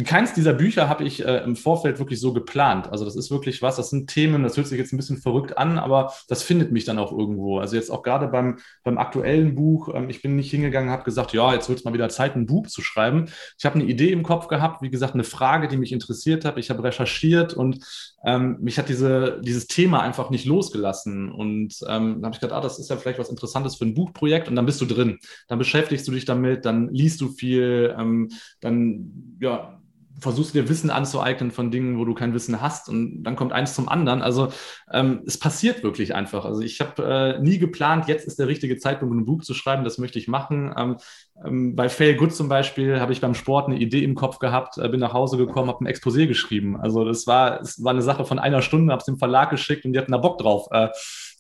[0.06, 2.90] keins dieser Bücher habe ich äh, im Vorfeld wirklich so geplant.
[2.90, 5.58] Also das ist wirklich was, das sind Themen, das hört sich jetzt ein bisschen verrückt
[5.58, 7.60] an, aber das findet mich dann auch irgendwo.
[7.60, 11.34] Also jetzt auch gerade beim, beim aktuellen Buch, ähm, ich bin nicht hingegangen, habe gesagt,
[11.34, 13.26] ja, jetzt wird es mal wieder Zeit, ein Buch zu schreiben.
[13.58, 16.58] Ich habe eine Idee im Kopf gehabt, wie gesagt, eine Frage, die mich interessiert hat.
[16.58, 17.86] Ich habe recherchiert und
[18.24, 21.30] ähm, mich hat diese, dieses Thema einfach nicht losgelassen.
[21.34, 23.94] Und ähm, dann habe ich gedacht, ah, das ist ja vielleicht was Interessantes für ein
[23.94, 25.20] Buchprojekt und dann bist du drin.
[25.50, 28.30] Dann beschäftigst du dich damit, dann liest du viel, ähm,
[28.62, 29.81] dann, ja,
[30.22, 33.76] versuchst dir Wissen anzueignen von Dingen, wo du kein Wissen hast und dann kommt eins
[33.76, 34.22] zum anderen.
[34.22, 34.50] Also
[34.92, 36.46] ähm, es passiert wirklich einfach.
[36.46, 39.84] Also ich habe äh, nie geplant, jetzt ist der richtige Zeitpunkt, ein Buch zu schreiben,
[39.84, 40.74] das möchte ich machen.
[40.78, 40.98] Ähm,
[41.44, 44.78] ähm, bei Fail Good zum Beispiel habe ich beim Sport eine Idee im Kopf gehabt,
[44.78, 46.80] äh, bin nach Hause gekommen, habe ein Exposé geschrieben.
[46.80, 49.86] Also das war, es war eine Sache von einer Stunde, habe es dem Verlag geschickt
[49.86, 50.68] und die hatten da Bock drauf.
[50.72, 50.90] Äh,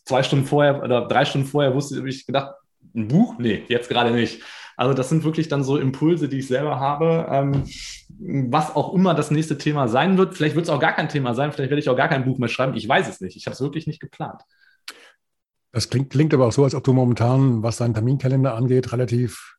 [0.06, 2.56] zwei Stunden vorher oder drei Stunden vorher wusste ich gedacht,
[2.96, 3.36] ein Buch?
[3.38, 4.41] Nee, jetzt gerade nicht.
[4.82, 7.65] Also das sind wirklich dann so Impulse, die ich selber habe, ähm,
[8.50, 10.34] was auch immer das nächste Thema sein wird.
[10.34, 12.39] Vielleicht wird es auch gar kein Thema sein, vielleicht werde ich auch gar kein Buch
[12.39, 12.74] mehr schreiben.
[12.76, 13.36] Ich weiß es nicht.
[13.36, 14.41] Ich habe es wirklich nicht geplant.
[15.72, 19.58] Das klingt, klingt aber auch so, als ob du momentan, was deinen Terminkalender angeht, relativ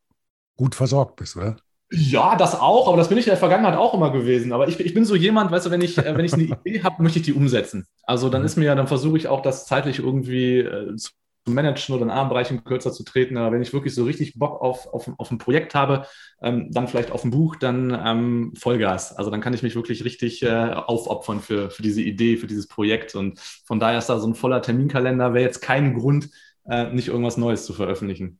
[0.57, 1.55] gut versorgt bist, oder?
[1.93, 4.53] Ja, das auch, aber das bin ich in der Vergangenheit auch immer gewesen.
[4.53, 6.83] Aber ich, ich bin so jemand, weißt du, wenn ich, äh, wenn ich eine Idee
[6.83, 7.87] habe, möchte ich die umsetzen.
[8.03, 8.47] Also dann mhm.
[8.47, 11.13] ist mir ja, dann versuche ich auch das zeitlich irgendwie äh, zu
[11.44, 13.37] zu managen oder in anderen Bereichen kürzer zu treten.
[13.37, 16.07] Aber wenn ich wirklich so richtig Bock auf, auf, auf ein Projekt habe,
[16.42, 19.16] ähm, dann vielleicht auf ein Buch, dann ähm, Vollgas.
[19.16, 22.68] Also dann kann ich mich wirklich richtig äh, aufopfern für, für diese Idee, für dieses
[22.68, 23.14] Projekt.
[23.14, 26.31] Und von daher ist da so ein voller Terminkalender, wäre jetzt kein Grund,
[26.64, 28.38] äh, nicht irgendwas Neues zu veröffentlichen.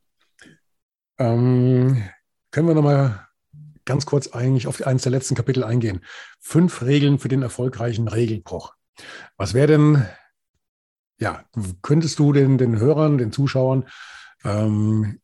[1.19, 2.03] Ähm,
[2.51, 3.27] können wir nochmal
[3.85, 6.01] ganz kurz eigentlich auf eines der letzten Kapitel eingehen.
[6.39, 8.73] Fünf Regeln für den erfolgreichen Regelbruch.
[9.37, 10.05] Was wäre denn
[11.23, 11.45] ja,
[11.81, 13.85] könntest du den, den Hörern, den Zuschauern
[14.43, 15.19] ähm,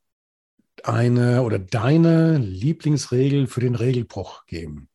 [0.84, 4.88] eine oder deine Lieblingsregel für den Regelbruch geben?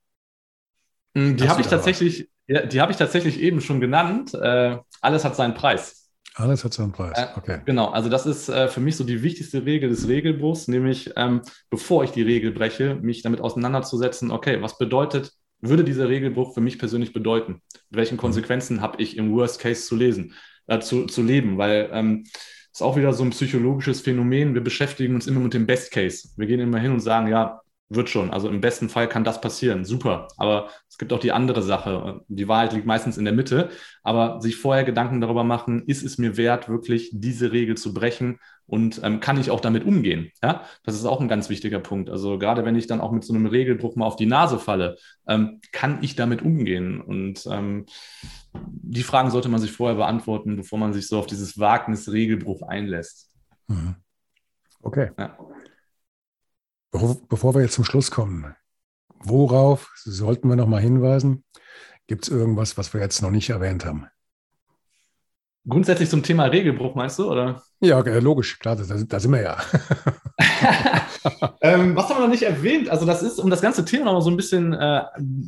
[1.15, 4.33] Hm, die habe ich tatsächlich, ja, die habe ich tatsächlich eben schon genannt.
[4.33, 6.11] Äh, alles hat seinen Preis.
[6.37, 7.19] Alles hat seinen Preis.
[7.19, 7.61] Äh, okay.
[7.67, 11.43] Genau, also das ist äh, für mich so die wichtigste Regel des Regelbruchs, nämlich ähm,
[11.69, 16.63] bevor ich die Regel breche, mich damit auseinanderzusetzen, okay, was bedeutet, würde dieser Regelbruch für
[16.63, 17.61] mich persönlich bedeuten?
[17.91, 18.21] Welchen mhm.
[18.21, 20.35] Konsequenzen habe ich im Worst Case zu lesen?
[20.67, 22.25] Äh, zu, zu leben, weil ähm,
[22.73, 24.55] ist auch wieder so ein psychologisches Phänomen.
[24.55, 26.29] Wir beschäftigen uns immer mit dem Best Case.
[26.37, 27.61] Wir gehen immer hin und sagen, ja,
[27.95, 28.31] wird schon.
[28.31, 29.85] Also im besten Fall kann das passieren.
[29.85, 30.29] Super.
[30.37, 32.21] Aber es gibt auch die andere Sache.
[32.29, 33.71] Die Wahrheit liegt meistens in der Mitte.
[34.03, 38.39] Aber sich vorher Gedanken darüber machen, ist es mir wert, wirklich diese Regel zu brechen
[38.67, 40.31] und ähm, kann ich auch damit umgehen?
[40.43, 42.09] Ja, das ist auch ein ganz wichtiger Punkt.
[42.09, 44.97] Also gerade wenn ich dann auch mit so einem Regelbruch mal auf die Nase falle,
[45.27, 47.01] ähm, kann ich damit umgehen?
[47.01, 47.85] Und ähm,
[48.55, 52.63] die Fragen sollte man sich vorher beantworten, bevor man sich so auf dieses Wagnis Regelbruch
[52.63, 53.31] einlässt.
[53.69, 53.97] Mhm.
[54.83, 55.11] Okay.
[55.19, 55.37] Ja.
[57.29, 58.55] Bevor, wir jetzt zum Schluss kommen,
[59.19, 61.43] worauf sollten wir noch mal hinweisen?
[62.07, 64.07] Gibt es irgendwas, was wir jetzt noch nicht erwähnt haben?
[65.67, 67.65] Grundsätzlich zum Thema Regelbruch, meinst du, oder?
[67.81, 69.57] Ja, logisch, klar, da, da sind wir ja.
[71.63, 72.89] ähm, was haben wir noch nicht erwähnt?
[72.89, 75.03] Also, das ist, um das ganze Thema noch mal so ein bisschen äh,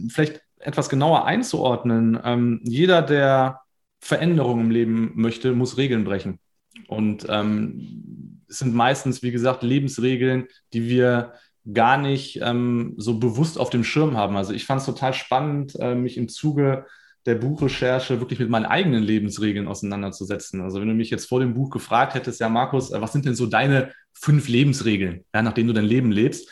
[0.09, 2.19] vielleicht etwas genauer einzuordnen.
[2.25, 3.61] Ähm, jeder, der
[4.01, 6.41] Veränderungen im Leben möchte, muss Regeln brechen.
[6.89, 11.35] Und ähm, es sind meistens, wie gesagt, Lebensregeln, die wir
[11.73, 14.37] gar nicht ähm, so bewusst auf dem Schirm haben.
[14.37, 16.87] Also ich fand es total spannend, äh, mich im Zuge
[17.27, 20.61] der Buchrecherche wirklich mit meinen eigenen Lebensregeln auseinanderzusetzen.
[20.61, 23.25] Also wenn du mich jetzt vor dem Buch gefragt hättest, ja Markus, äh, was sind
[23.25, 26.49] denn so deine fünf Lebensregeln, ja, nach denen du dein Leben lebst,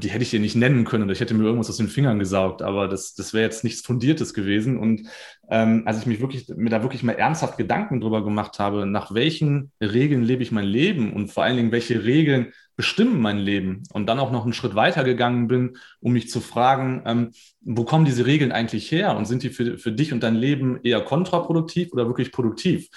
[0.00, 2.20] die hätte ich dir nicht nennen können oder ich hätte mir irgendwas aus den Fingern
[2.20, 4.78] gesaugt, aber das, das wäre jetzt nichts Fundiertes gewesen.
[4.78, 5.08] Und
[5.50, 9.12] ähm, als ich mich wirklich, mir da wirklich mal ernsthaft Gedanken drüber gemacht habe, nach
[9.12, 13.82] welchen Regeln lebe ich mein Leben und vor allen Dingen, welche Regeln bestimmen mein Leben
[13.92, 17.84] und dann auch noch einen Schritt weiter gegangen bin, um mich zu fragen, ähm, wo
[17.84, 21.00] kommen diese Regeln eigentlich her und sind die für, für dich und dein Leben eher
[21.00, 22.88] kontraproduktiv oder wirklich produktiv?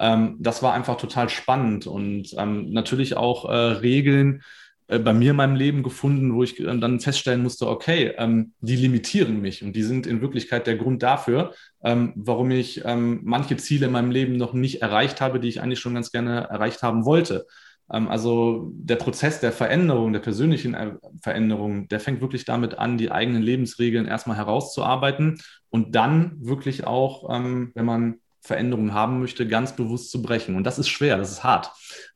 [0.00, 5.30] Ähm, das war einfach total spannend und ähm, natürlich auch äh, Regeln, äh, bei mir
[5.30, 9.62] in meinem Leben gefunden, wo ich äh, dann feststellen musste, okay, ähm, die limitieren mich
[9.62, 13.92] und die sind in Wirklichkeit der Grund dafür, ähm, warum ich ähm, manche Ziele in
[13.92, 17.46] meinem Leben noch nicht erreicht habe, die ich eigentlich schon ganz gerne erreicht haben wollte.
[17.90, 22.98] Ähm, also der Prozess der Veränderung, der persönlichen äh, Veränderung, der fängt wirklich damit an,
[22.98, 29.48] die eigenen Lebensregeln erstmal herauszuarbeiten und dann wirklich auch, ähm, wenn man Veränderungen haben möchte,
[29.48, 30.54] ganz bewusst zu brechen.
[30.56, 31.70] Und das ist schwer, das ist hart,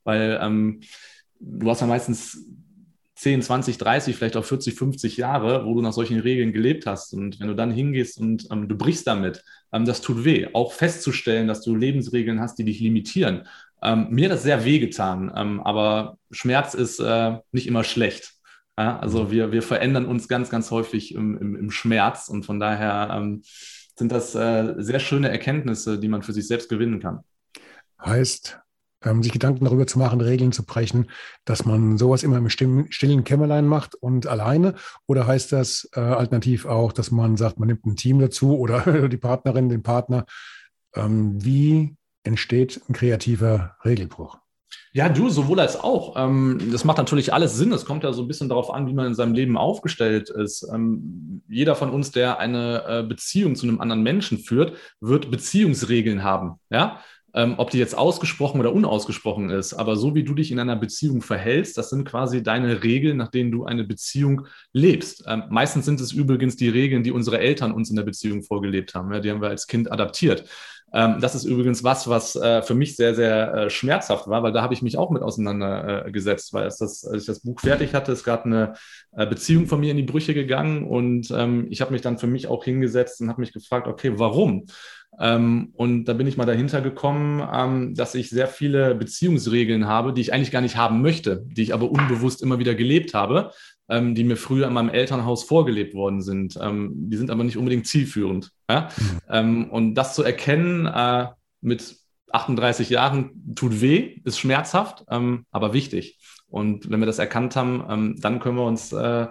[0.05, 0.83] weil ähm,
[1.41, 2.45] du hast ja meistens
[3.19, 7.13] 10, 20, 30, vielleicht auch 40, 50 Jahre, wo du nach solchen Regeln gelebt hast.
[7.15, 10.47] Und wenn du dann hingehst und ähm, du brichst damit, ähm, das tut weh.
[10.53, 13.49] Auch festzustellen, dass du Lebensregeln hast, die dich limitieren.
[13.83, 18.35] Ähm, mir hat das sehr weh getan, ähm, aber Schmerz ist äh, nicht immer schlecht.
[18.77, 19.01] Ja?
[19.01, 23.11] Also wir, wir verändern uns ganz, ganz häufig im, im, im Schmerz und von daher
[23.13, 23.43] ähm,
[23.97, 27.25] sind das äh, sehr schöne Erkenntnisse, die man für sich selbst gewinnen kann.
[28.01, 28.61] Heißt,
[29.05, 31.11] ähm, sich Gedanken darüber zu machen, Regeln zu brechen,
[31.45, 34.75] dass man sowas immer im stillen Kämmerlein macht und alleine?
[35.07, 39.09] Oder heißt das äh, alternativ auch, dass man sagt, man nimmt ein Team dazu oder
[39.09, 40.25] die Partnerin, den Partner?
[40.95, 44.39] Ähm, wie entsteht ein kreativer Regelbruch?
[44.93, 46.17] Ja, du, sowohl als auch.
[46.17, 47.73] Ähm, das macht natürlich alles Sinn.
[47.73, 50.67] Es kommt ja so ein bisschen darauf an, wie man in seinem Leben aufgestellt ist.
[50.73, 56.23] Ähm, jeder von uns, der eine äh, Beziehung zu einem anderen Menschen führt, wird Beziehungsregeln
[56.23, 56.55] haben.
[56.71, 57.01] Ja,
[57.39, 59.73] ähm, ob die jetzt ausgesprochen oder unausgesprochen ist.
[59.73, 63.29] Aber so wie du dich in einer Beziehung verhältst, das sind quasi deine Regeln, nach
[63.29, 65.23] denen du eine Beziehung lebst.
[65.29, 68.95] Ähm, meistens sind es übrigens die Regeln, die unsere Eltern uns in der Beziehung vorgelebt
[68.97, 69.13] haben.
[69.13, 70.49] Ja, die haben wir als Kind adaptiert.
[70.93, 74.53] Ähm, das ist übrigens was, was äh, für mich sehr, sehr äh, schmerzhaft war, weil
[74.53, 77.95] da habe ich mich auch mit auseinandergesetzt, weil es das, als ich das Buch fertig
[77.95, 78.75] hatte, ist gerade eine
[79.13, 82.27] äh, Beziehung von mir in die Brüche gegangen und ähm, ich habe mich dann für
[82.27, 84.67] mich auch hingesetzt und habe mich gefragt, okay, warum?
[85.21, 90.13] Ähm, und da bin ich mal dahinter gekommen, ähm, dass ich sehr viele Beziehungsregeln habe,
[90.13, 93.51] die ich eigentlich gar nicht haben möchte, die ich aber unbewusst immer wieder gelebt habe,
[93.89, 96.55] ähm, die mir früher in meinem Elternhaus vorgelebt worden sind.
[96.57, 98.51] Die sind aber nicht unbedingt zielführend.
[99.31, 99.71] Mhm.
[99.71, 101.29] und das zu erkennen äh,
[101.63, 101.97] mit
[102.33, 106.19] 38 Jahren tut weh, ist schmerzhaft, aber wichtig.
[106.49, 109.29] Und wenn wir das erkannt haben, dann können wir uns äh,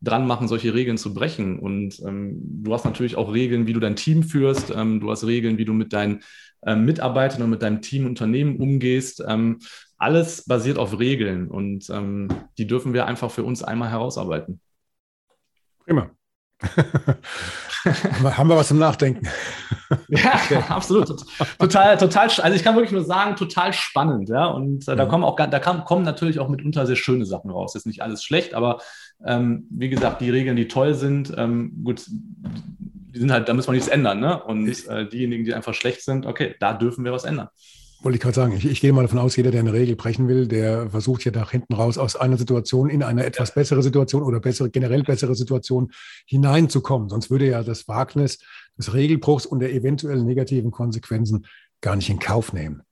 [0.00, 1.58] dran machen, solche Regeln zu brechen.
[1.58, 4.72] Und ähm, du hast natürlich auch Regeln, wie du dein Team führst.
[4.74, 6.20] Ähm, du hast Regeln, wie du mit deinen
[6.64, 9.22] ähm, Mitarbeitern und mit deinem Team, Unternehmen umgehst.
[9.26, 9.58] Ähm,
[9.98, 14.60] alles basiert auf Regeln und ähm, die dürfen wir einfach für uns einmal herausarbeiten.
[15.84, 16.10] Prima.
[18.36, 19.26] haben wir was zum Nachdenken.
[20.08, 20.62] ja, okay.
[20.68, 21.08] absolut.
[21.58, 24.46] Total, total, also ich kann wirklich nur sagen, total spannend, ja.
[24.46, 27.72] Und äh, da kommen auch, da kam, kommen natürlich auch mitunter sehr schöne Sachen raus.
[27.72, 28.78] Das ist nicht alles schlecht, aber
[29.24, 33.68] ähm, wie gesagt, die Regeln, die toll sind, ähm, gut, die sind halt, da müssen
[33.68, 34.42] wir nichts ändern, ne?
[34.42, 37.48] Und äh, diejenigen, die einfach schlecht sind, okay, da dürfen wir was ändern.
[38.02, 40.26] Wollte ich gerade sagen, ich, ich, gehe mal davon aus, jeder, der eine Regel brechen
[40.26, 44.22] will, der versucht ja nach hinten raus aus einer Situation in eine etwas bessere Situation
[44.22, 45.92] oder bessere, generell bessere Situation
[46.26, 47.10] hineinzukommen.
[47.10, 48.38] Sonst würde ja das Wagnis
[48.78, 51.46] des Regelbruchs und der eventuellen negativen Konsequenzen
[51.82, 52.82] gar nicht in Kauf nehmen.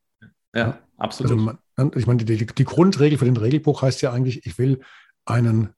[0.55, 1.33] Ja, absolut.
[1.33, 1.45] Also
[1.77, 4.81] man, ich meine, die, die Grundregel für den Regelbruch heißt ja eigentlich, ich will
[5.25, 5.71] einen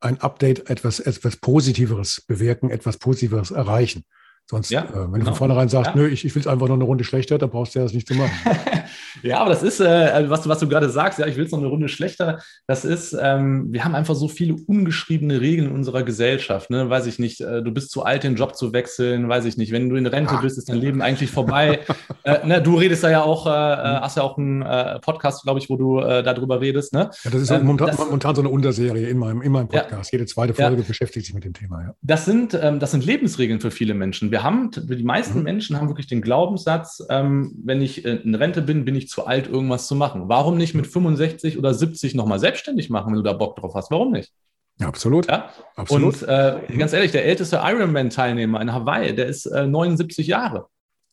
[0.00, 4.04] ein Update etwas, etwas Positiveres bewirken, etwas Positiveres erreichen.
[4.50, 5.18] Sonst, ja, äh, wenn genau.
[5.18, 5.96] du von vornherein sagst, ja.
[5.96, 7.92] nö, ich, ich will es einfach noch eine Runde schlechter, dann brauchst du ja das
[7.92, 8.32] nicht zu machen.
[9.22, 11.52] ja, aber das ist, äh, was, du, was du gerade sagst, ja, ich will es
[11.52, 12.40] noch eine Runde schlechter.
[12.66, 16.70] Das ist, ähm, wir haben einfach so viele ungeschriebene Regeln in unserer Gesellschaft.
[16.70, 16.90] Ne?
[16.90, 19.72] Weiß ich nicht, äh, du bist zu alt, den Job zu wechseln, weiß ich nicht.
[19.72, 20.40] Wenn du in Rente ah.
[20.40, 21.80] bist, ist dein Leben eigentlich vorbei.
[22.24, 24.00] äh, ne, du redest da ja auch, äh, mhm.
[24.00, 26.92] hast ja auch einen äh, Podcast, glaube ich, wo du darüber redest.
[26.92, 27.10] Ne?
[27.24, 30.12] Ja, das ist ähm, momentan, das, momentan, so eine Unterserie in meinem, in meinem Podcast.
[30.12, 30.18] Ja.
[30.18, 31.82] Jede zweite Folge beschäftigt sich mit dem Thema.
[31.82, 31.94] Ja.
[32.02, 34.30] Das, sind, ähm, das sind Lebensregeln für viele Menschen.
[34.30, 35.44] Wir haben, die meisten mhm.
[35.44, 39.26] Menschen haben wirklich den Glaubenssatz, ähm, wenn ich äh, in Rente bin, bin ich zu
[39.26, 40.24] alt, irgendwas zu machen.
[40.26, 43.90] Warum nicht mit 65 oder 70 nochmal selbstständig machen, wenn du da Bock drauf hast?
[43.90, 44.32] Warum nicht?
[44.78, 45.28] Ja, absolut.
[45.28, 45.50] Ja?
[45.76, 46.22] absolut.
[46.22, 50.66] Und äh, ganz ehrlich, der älteste Ironman-Teilnehmer in Hawaii, der ist äh, 79 Jahre.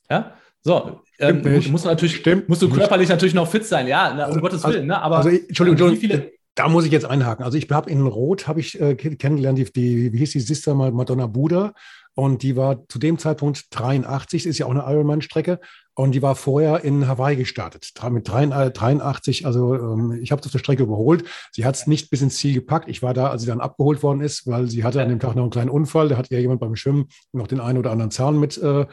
[0.09, 3.87] Ja, so, ähm, gut, musst du natürlich, Stimmt musst du körperlich natürlich noch fit sein,
[3.87, 5.01] ja, na, um also, Gottes Willen, ne?
[5.01, 7.45] aber also, Entschuldigung, wie viele, da muss ich jetzt einhaken.
[7.45, 10.73] Also ich habe in Rot, habe ich äh, kennengelernt, die, die, wie hieß die Sister
[10.73, 11.73] Madonna Buda
[12.15, 15.59] und die war zu dem Zeitpunkt 83, ist ja auch eine Ironman-Strecke.
[15.97, 17.91] Und die war vorher in Hawaii gestartet.
[18.11, 21.23] Mit 83, also ähm, ich habe auf der Strecke überholt.
[21.51, 22.87] Sie hat es nicht bis ins Ziel gepackt.
[22.87, 25.35] Ich war da, als sie dann abgeholt worden ist, weil sie hatte an dem Tag
[25.35, 26.07] noch einen kleinen Unfall.
[26.07, 28.85] Da hat ihr jemand beim Schwimmen noch den einen oder anderen Zahn mit äh,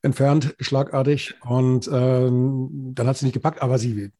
[0.00, 1.34] entfernt, schlagartig.
[1.46, 4.10] Und ähm, dann hat sie nicht gepackt, aber sie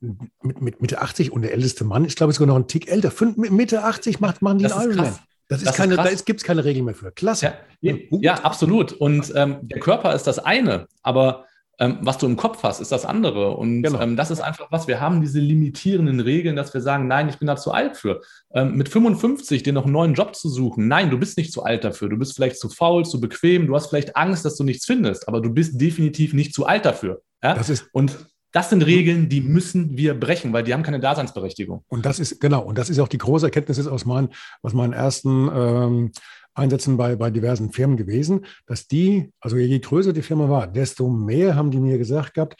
[0.43, 2.91] mit, mit Mitte 80 und der älteste Mann ist, glaube ich, sogar noch ein Tick
[2.91, 3.11] älter.
[3.11, 5.15] Fünf, Mitte 80 macht man den Ironman.
[5.49, 7.11] Das, ist das keine, ist da gibt es keine Regel mehr für.
[7.11, 7.55] Klasse.
[7.81, 8.93] Ja, ja absolut.
[8.93, 11.47] Und ähm, der Körper ist das eine, aber
[11.81, 13.53] ähm, was du im Kopf hast, ist das andere.
[13.53, 14.01] Und genau.
[14.01, 14.89] ähm, das ist einfach was.
[14.89, 18.21] Wir haben diese limitierenden Regeln, dass wir sagen, nein, ich bin da zu alt für.
[18.53, 21.63] Ähm, mit 55 dir noch einen neuen Job zu suchen, nein, du bist nicht zu
[21.63, 22.09] alt dafür.
[22.09, 25.29] Du bist vielleicht zu faul, zu bequem, du hast vielleicht Angst, dass du nichts findest,
[25.29, 27.23] aber du bist definitiv nicht zu alt dafür.
[27.43, 27.55] Ja?
[27.55, 28.19] Das ist, und
[28.53, 31.85] das sind Regeln, die müssen wir brechen, weil die haben keine Daseinsberechtigung.
[31.89, 34.31] Und das ist, genau, und das ist auch die große Erkenntnis aus meinen,
[34.63, 36.13] aus meinen ersten ähm,
[36.55, 41.09] Einsätzen bei, bei diversen Firmen gewesen, dass die, also je größer die Firma war, desto
[41.09, 42.57] mehr haben die mir gesagt gehabt,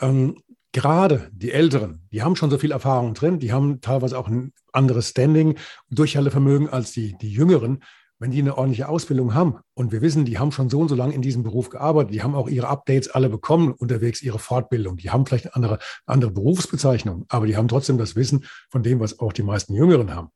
[0.00, 0.36] ähm,
[0.72, 4.52] gerade die Älteren, die haben schon so viel Erfahrung drin, die haben teilweise auch ein
[4.72, 5.56] anderes Standing,
[5.90, 7.80] Durchhaltevermögen als die, die Jüngeren
[8.18, 10.94] wenn die eine ordentliche Ausbildung haben und wir wissen, die haben schon so und so
[10.94, 14.96] lange in diesem Beruf gearbeitet, die haben auch ihre Updates alle bekommen, unterwegs ihre Fortbildung,
[14.96, 19.00] die haben vielleicht eine andere, andere Berufsbezeichnung, aber die haben trotzdem das Wissen von dem,
[19.00, 20.30] was auch die meisten Jüngeren haben.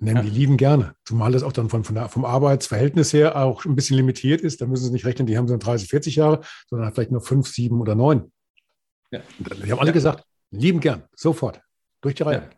[0.00, 0.22] Nehmen ja.
[0.22, 0.94] die lieben gerne.
[1.04, 4.60] Zumal das auch dann von, von der, vom Arbeitsverhältnis her auch ein bisschen limitiert ist.
[4.60, 7.48] Da müssen sie nicht rechnen, die haben so 30, 40 Jahre, sondern vielleicht nur fünf,
[7.48, 8.30] sieben oder neun.
[9.10, 9.20] Ja.
[9.38, 9.92] Die haben alle ja.
[9.92, 11.60] gesagt, lieben gern, sofort,
[12.00, 12.50] durch die Reihe.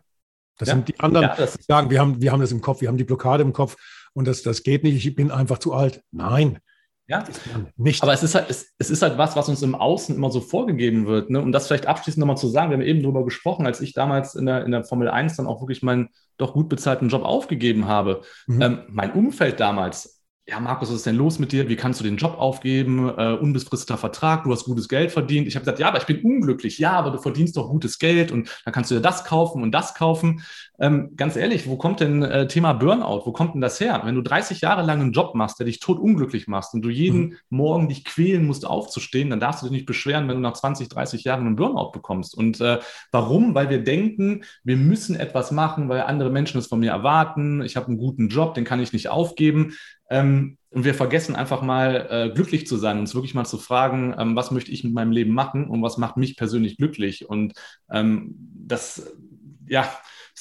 [0.57, 2.97] Das sind die anderen, die sagen, wir haben, wir haben das im Kopf, wir haben
[2.97, 3.75] die Blockade im Kopf
[4.13, 6.03] und das, das geht nicht, ich bin einfach zu alt.
[6.11, 6.59] Nein.
[7.11, 7.25] Ja,
[7.75, 8.01] nicht.
[8.03, 10.39] Aber es ist, halt, es, es, ist halt was, was uns im Außen immer so
[10.39, 11.29] vorgegeben wird.
[11.29, 11.41] Ne?
[11.41, 14.33] Um das vielleicht abschließend nochmal zu sagen, wir haben eben darüber gesprochen, als ich damals
[14.35, 16.07] in der, in der Formel 1 dann auch wirklich meinen
[16.37, 18.21] doch gut bezahlten Job aufgegeben habe.
[18.47, 18.61] Mhm.
[18.61, 21.69] Ähm, mein Umfeld damals ja, Markus, was ist denn los mit dir?
[21.69, 23.07] Wie kannst du den Job aufgeben?
[23.07, 25.47] Äh, unbefristeter Vertrag, du hast gutes Geld verdient.
[25.47, 26.79] Ich habe gesagt, ja, aber ich bin unglücklich.
[26.79, 29.71] Ja, aber du verdienst doch gutes Geld und dann kannst du dir das kaufen und
[29.71, 30.41] das kaufen.
[30.81, 33.21] Ähm, ganz ehrlich, wo kommt denn äh, Thema Burnout?
[33.27, 34.01] Wo kommt denn das her?
[34.03, 36.89] Wenn du 30 Jahre lang einen Job machst, der dich tot unglücklich machst und du
[36.89, 37.37] jeden mhm.
[37.49, 40.89] Morgen dich quälen musst, aufzustehen, dann darfst du dich nicht beschweren, wenn du nach 20,
[40.89, 42.35] 30 Jahren einen Burnout bekommst.
[42.35, 42.79] Und äh,
[43.11, 43.53] warum?
[43.53, 47.61] Weil wir denken, wir müssen etwas machen, weil andere Menschen es von mir erwarten.
[47.61, 49.75] Ich habe einen guten Job, den kann ich nicht aufgeben.
[50.09, 54.15] Ähm, und wir vergessen einfach mal äh, glücklich zu sein, uns wirklich mal zu fragen,
[54.17, 57.29] ähm, was möchte ich mit meinem Leben machen und was macht mich persönlich glücklich.
[57.29, 57.53] Und
[57.91, 58.33] ähm,
[58.65, 59.15] das,
[59.67, 59.87] ja,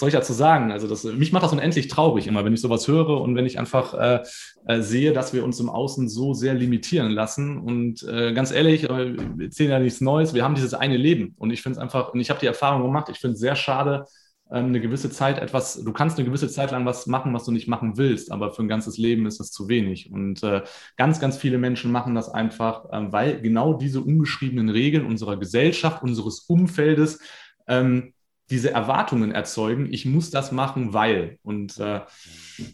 [0.00, 0.72] soll ich dazu sagen?
[0.72, 3.58] Also das, mich macht das unendlich traurig immer, wenn ich sowas höre und wenn ich
[3.58, 4.22] einfach äh,
[4.66, 7.58] äh, sehe, dass wir uns im Außen so sehr limitieren lassen.
[7.58, 10.34] Und äh, ganz ehrlich, äh, wir erzählen ja nichts Neues.
[10.34, 12.82] Wir haben dieses eine Leben und ich finde es einfach, und ich habe die Erfahrung
[12.82, 14.06] gemacht, ich finde es sehr schade,
[14.50, 17.52] ähm, eine gewisse Zeit etwas, du kannst eine gewisse Zeit lang was machen, was du
[17.52, 20.10] nicht machen willst, aber für ein ganzes Leben ist das zu wenig.
[20.10, 20.62] Und äh,
[20.96, 26.02] ganz, ganz viele Menschen machen das einfach, ähm, weil genau diese ungeschriebenen Regeln unserer Gesellschaft,
[26.02, 27.20] unseres Umfeldes,
[27.68, 28.14] ähm,
[28.50, 31.38] diese Erwartungen erzeugen, ich muss das machen, weil.
[31.42, 32.00] Und äh,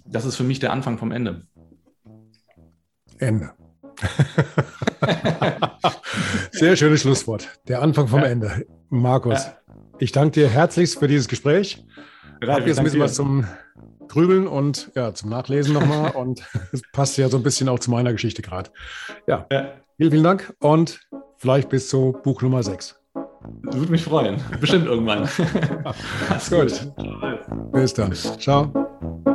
[0.05, 1.47] das ist für mich der Anfang vom Ende.
[3.19, 3.53] Ende.
[6.53, 7.49] Sehr schönes Schlusswort.
[7.69, 8.27] Der Anfang vom ja.
[8.27, 8.67] Ende.
[8.89, 9.45] Markus.
[9.45, 9.57] Ja.
[9.99, 11.85] Ich danke dir herzlichst für dieses Gespräch.
[12.41, 13.47] Ich habe jetzt ein bisschen was zum
[14.09, 16.11] Grübeln und ja, zum Nachlesen nochmal.
[16.15, 18.71] und es passt ja so ein bisschen auch zu meiner Geschichte gerade.
[19.27, 19.47] Ja.
[19.51, 21.01] ja, vielen, vielen Dank und
[21.39, 23.01] vielleicht bis zu Buch Nummer 6.
[23.63, 24.37] Würde mich freuen.
[24.61, 25.29] Bestimmt irgendwann.
[26.29, 26.93] Alles gut.
[27.73, 28.13] Bis dann.
[28.13, 29.35] Ciao.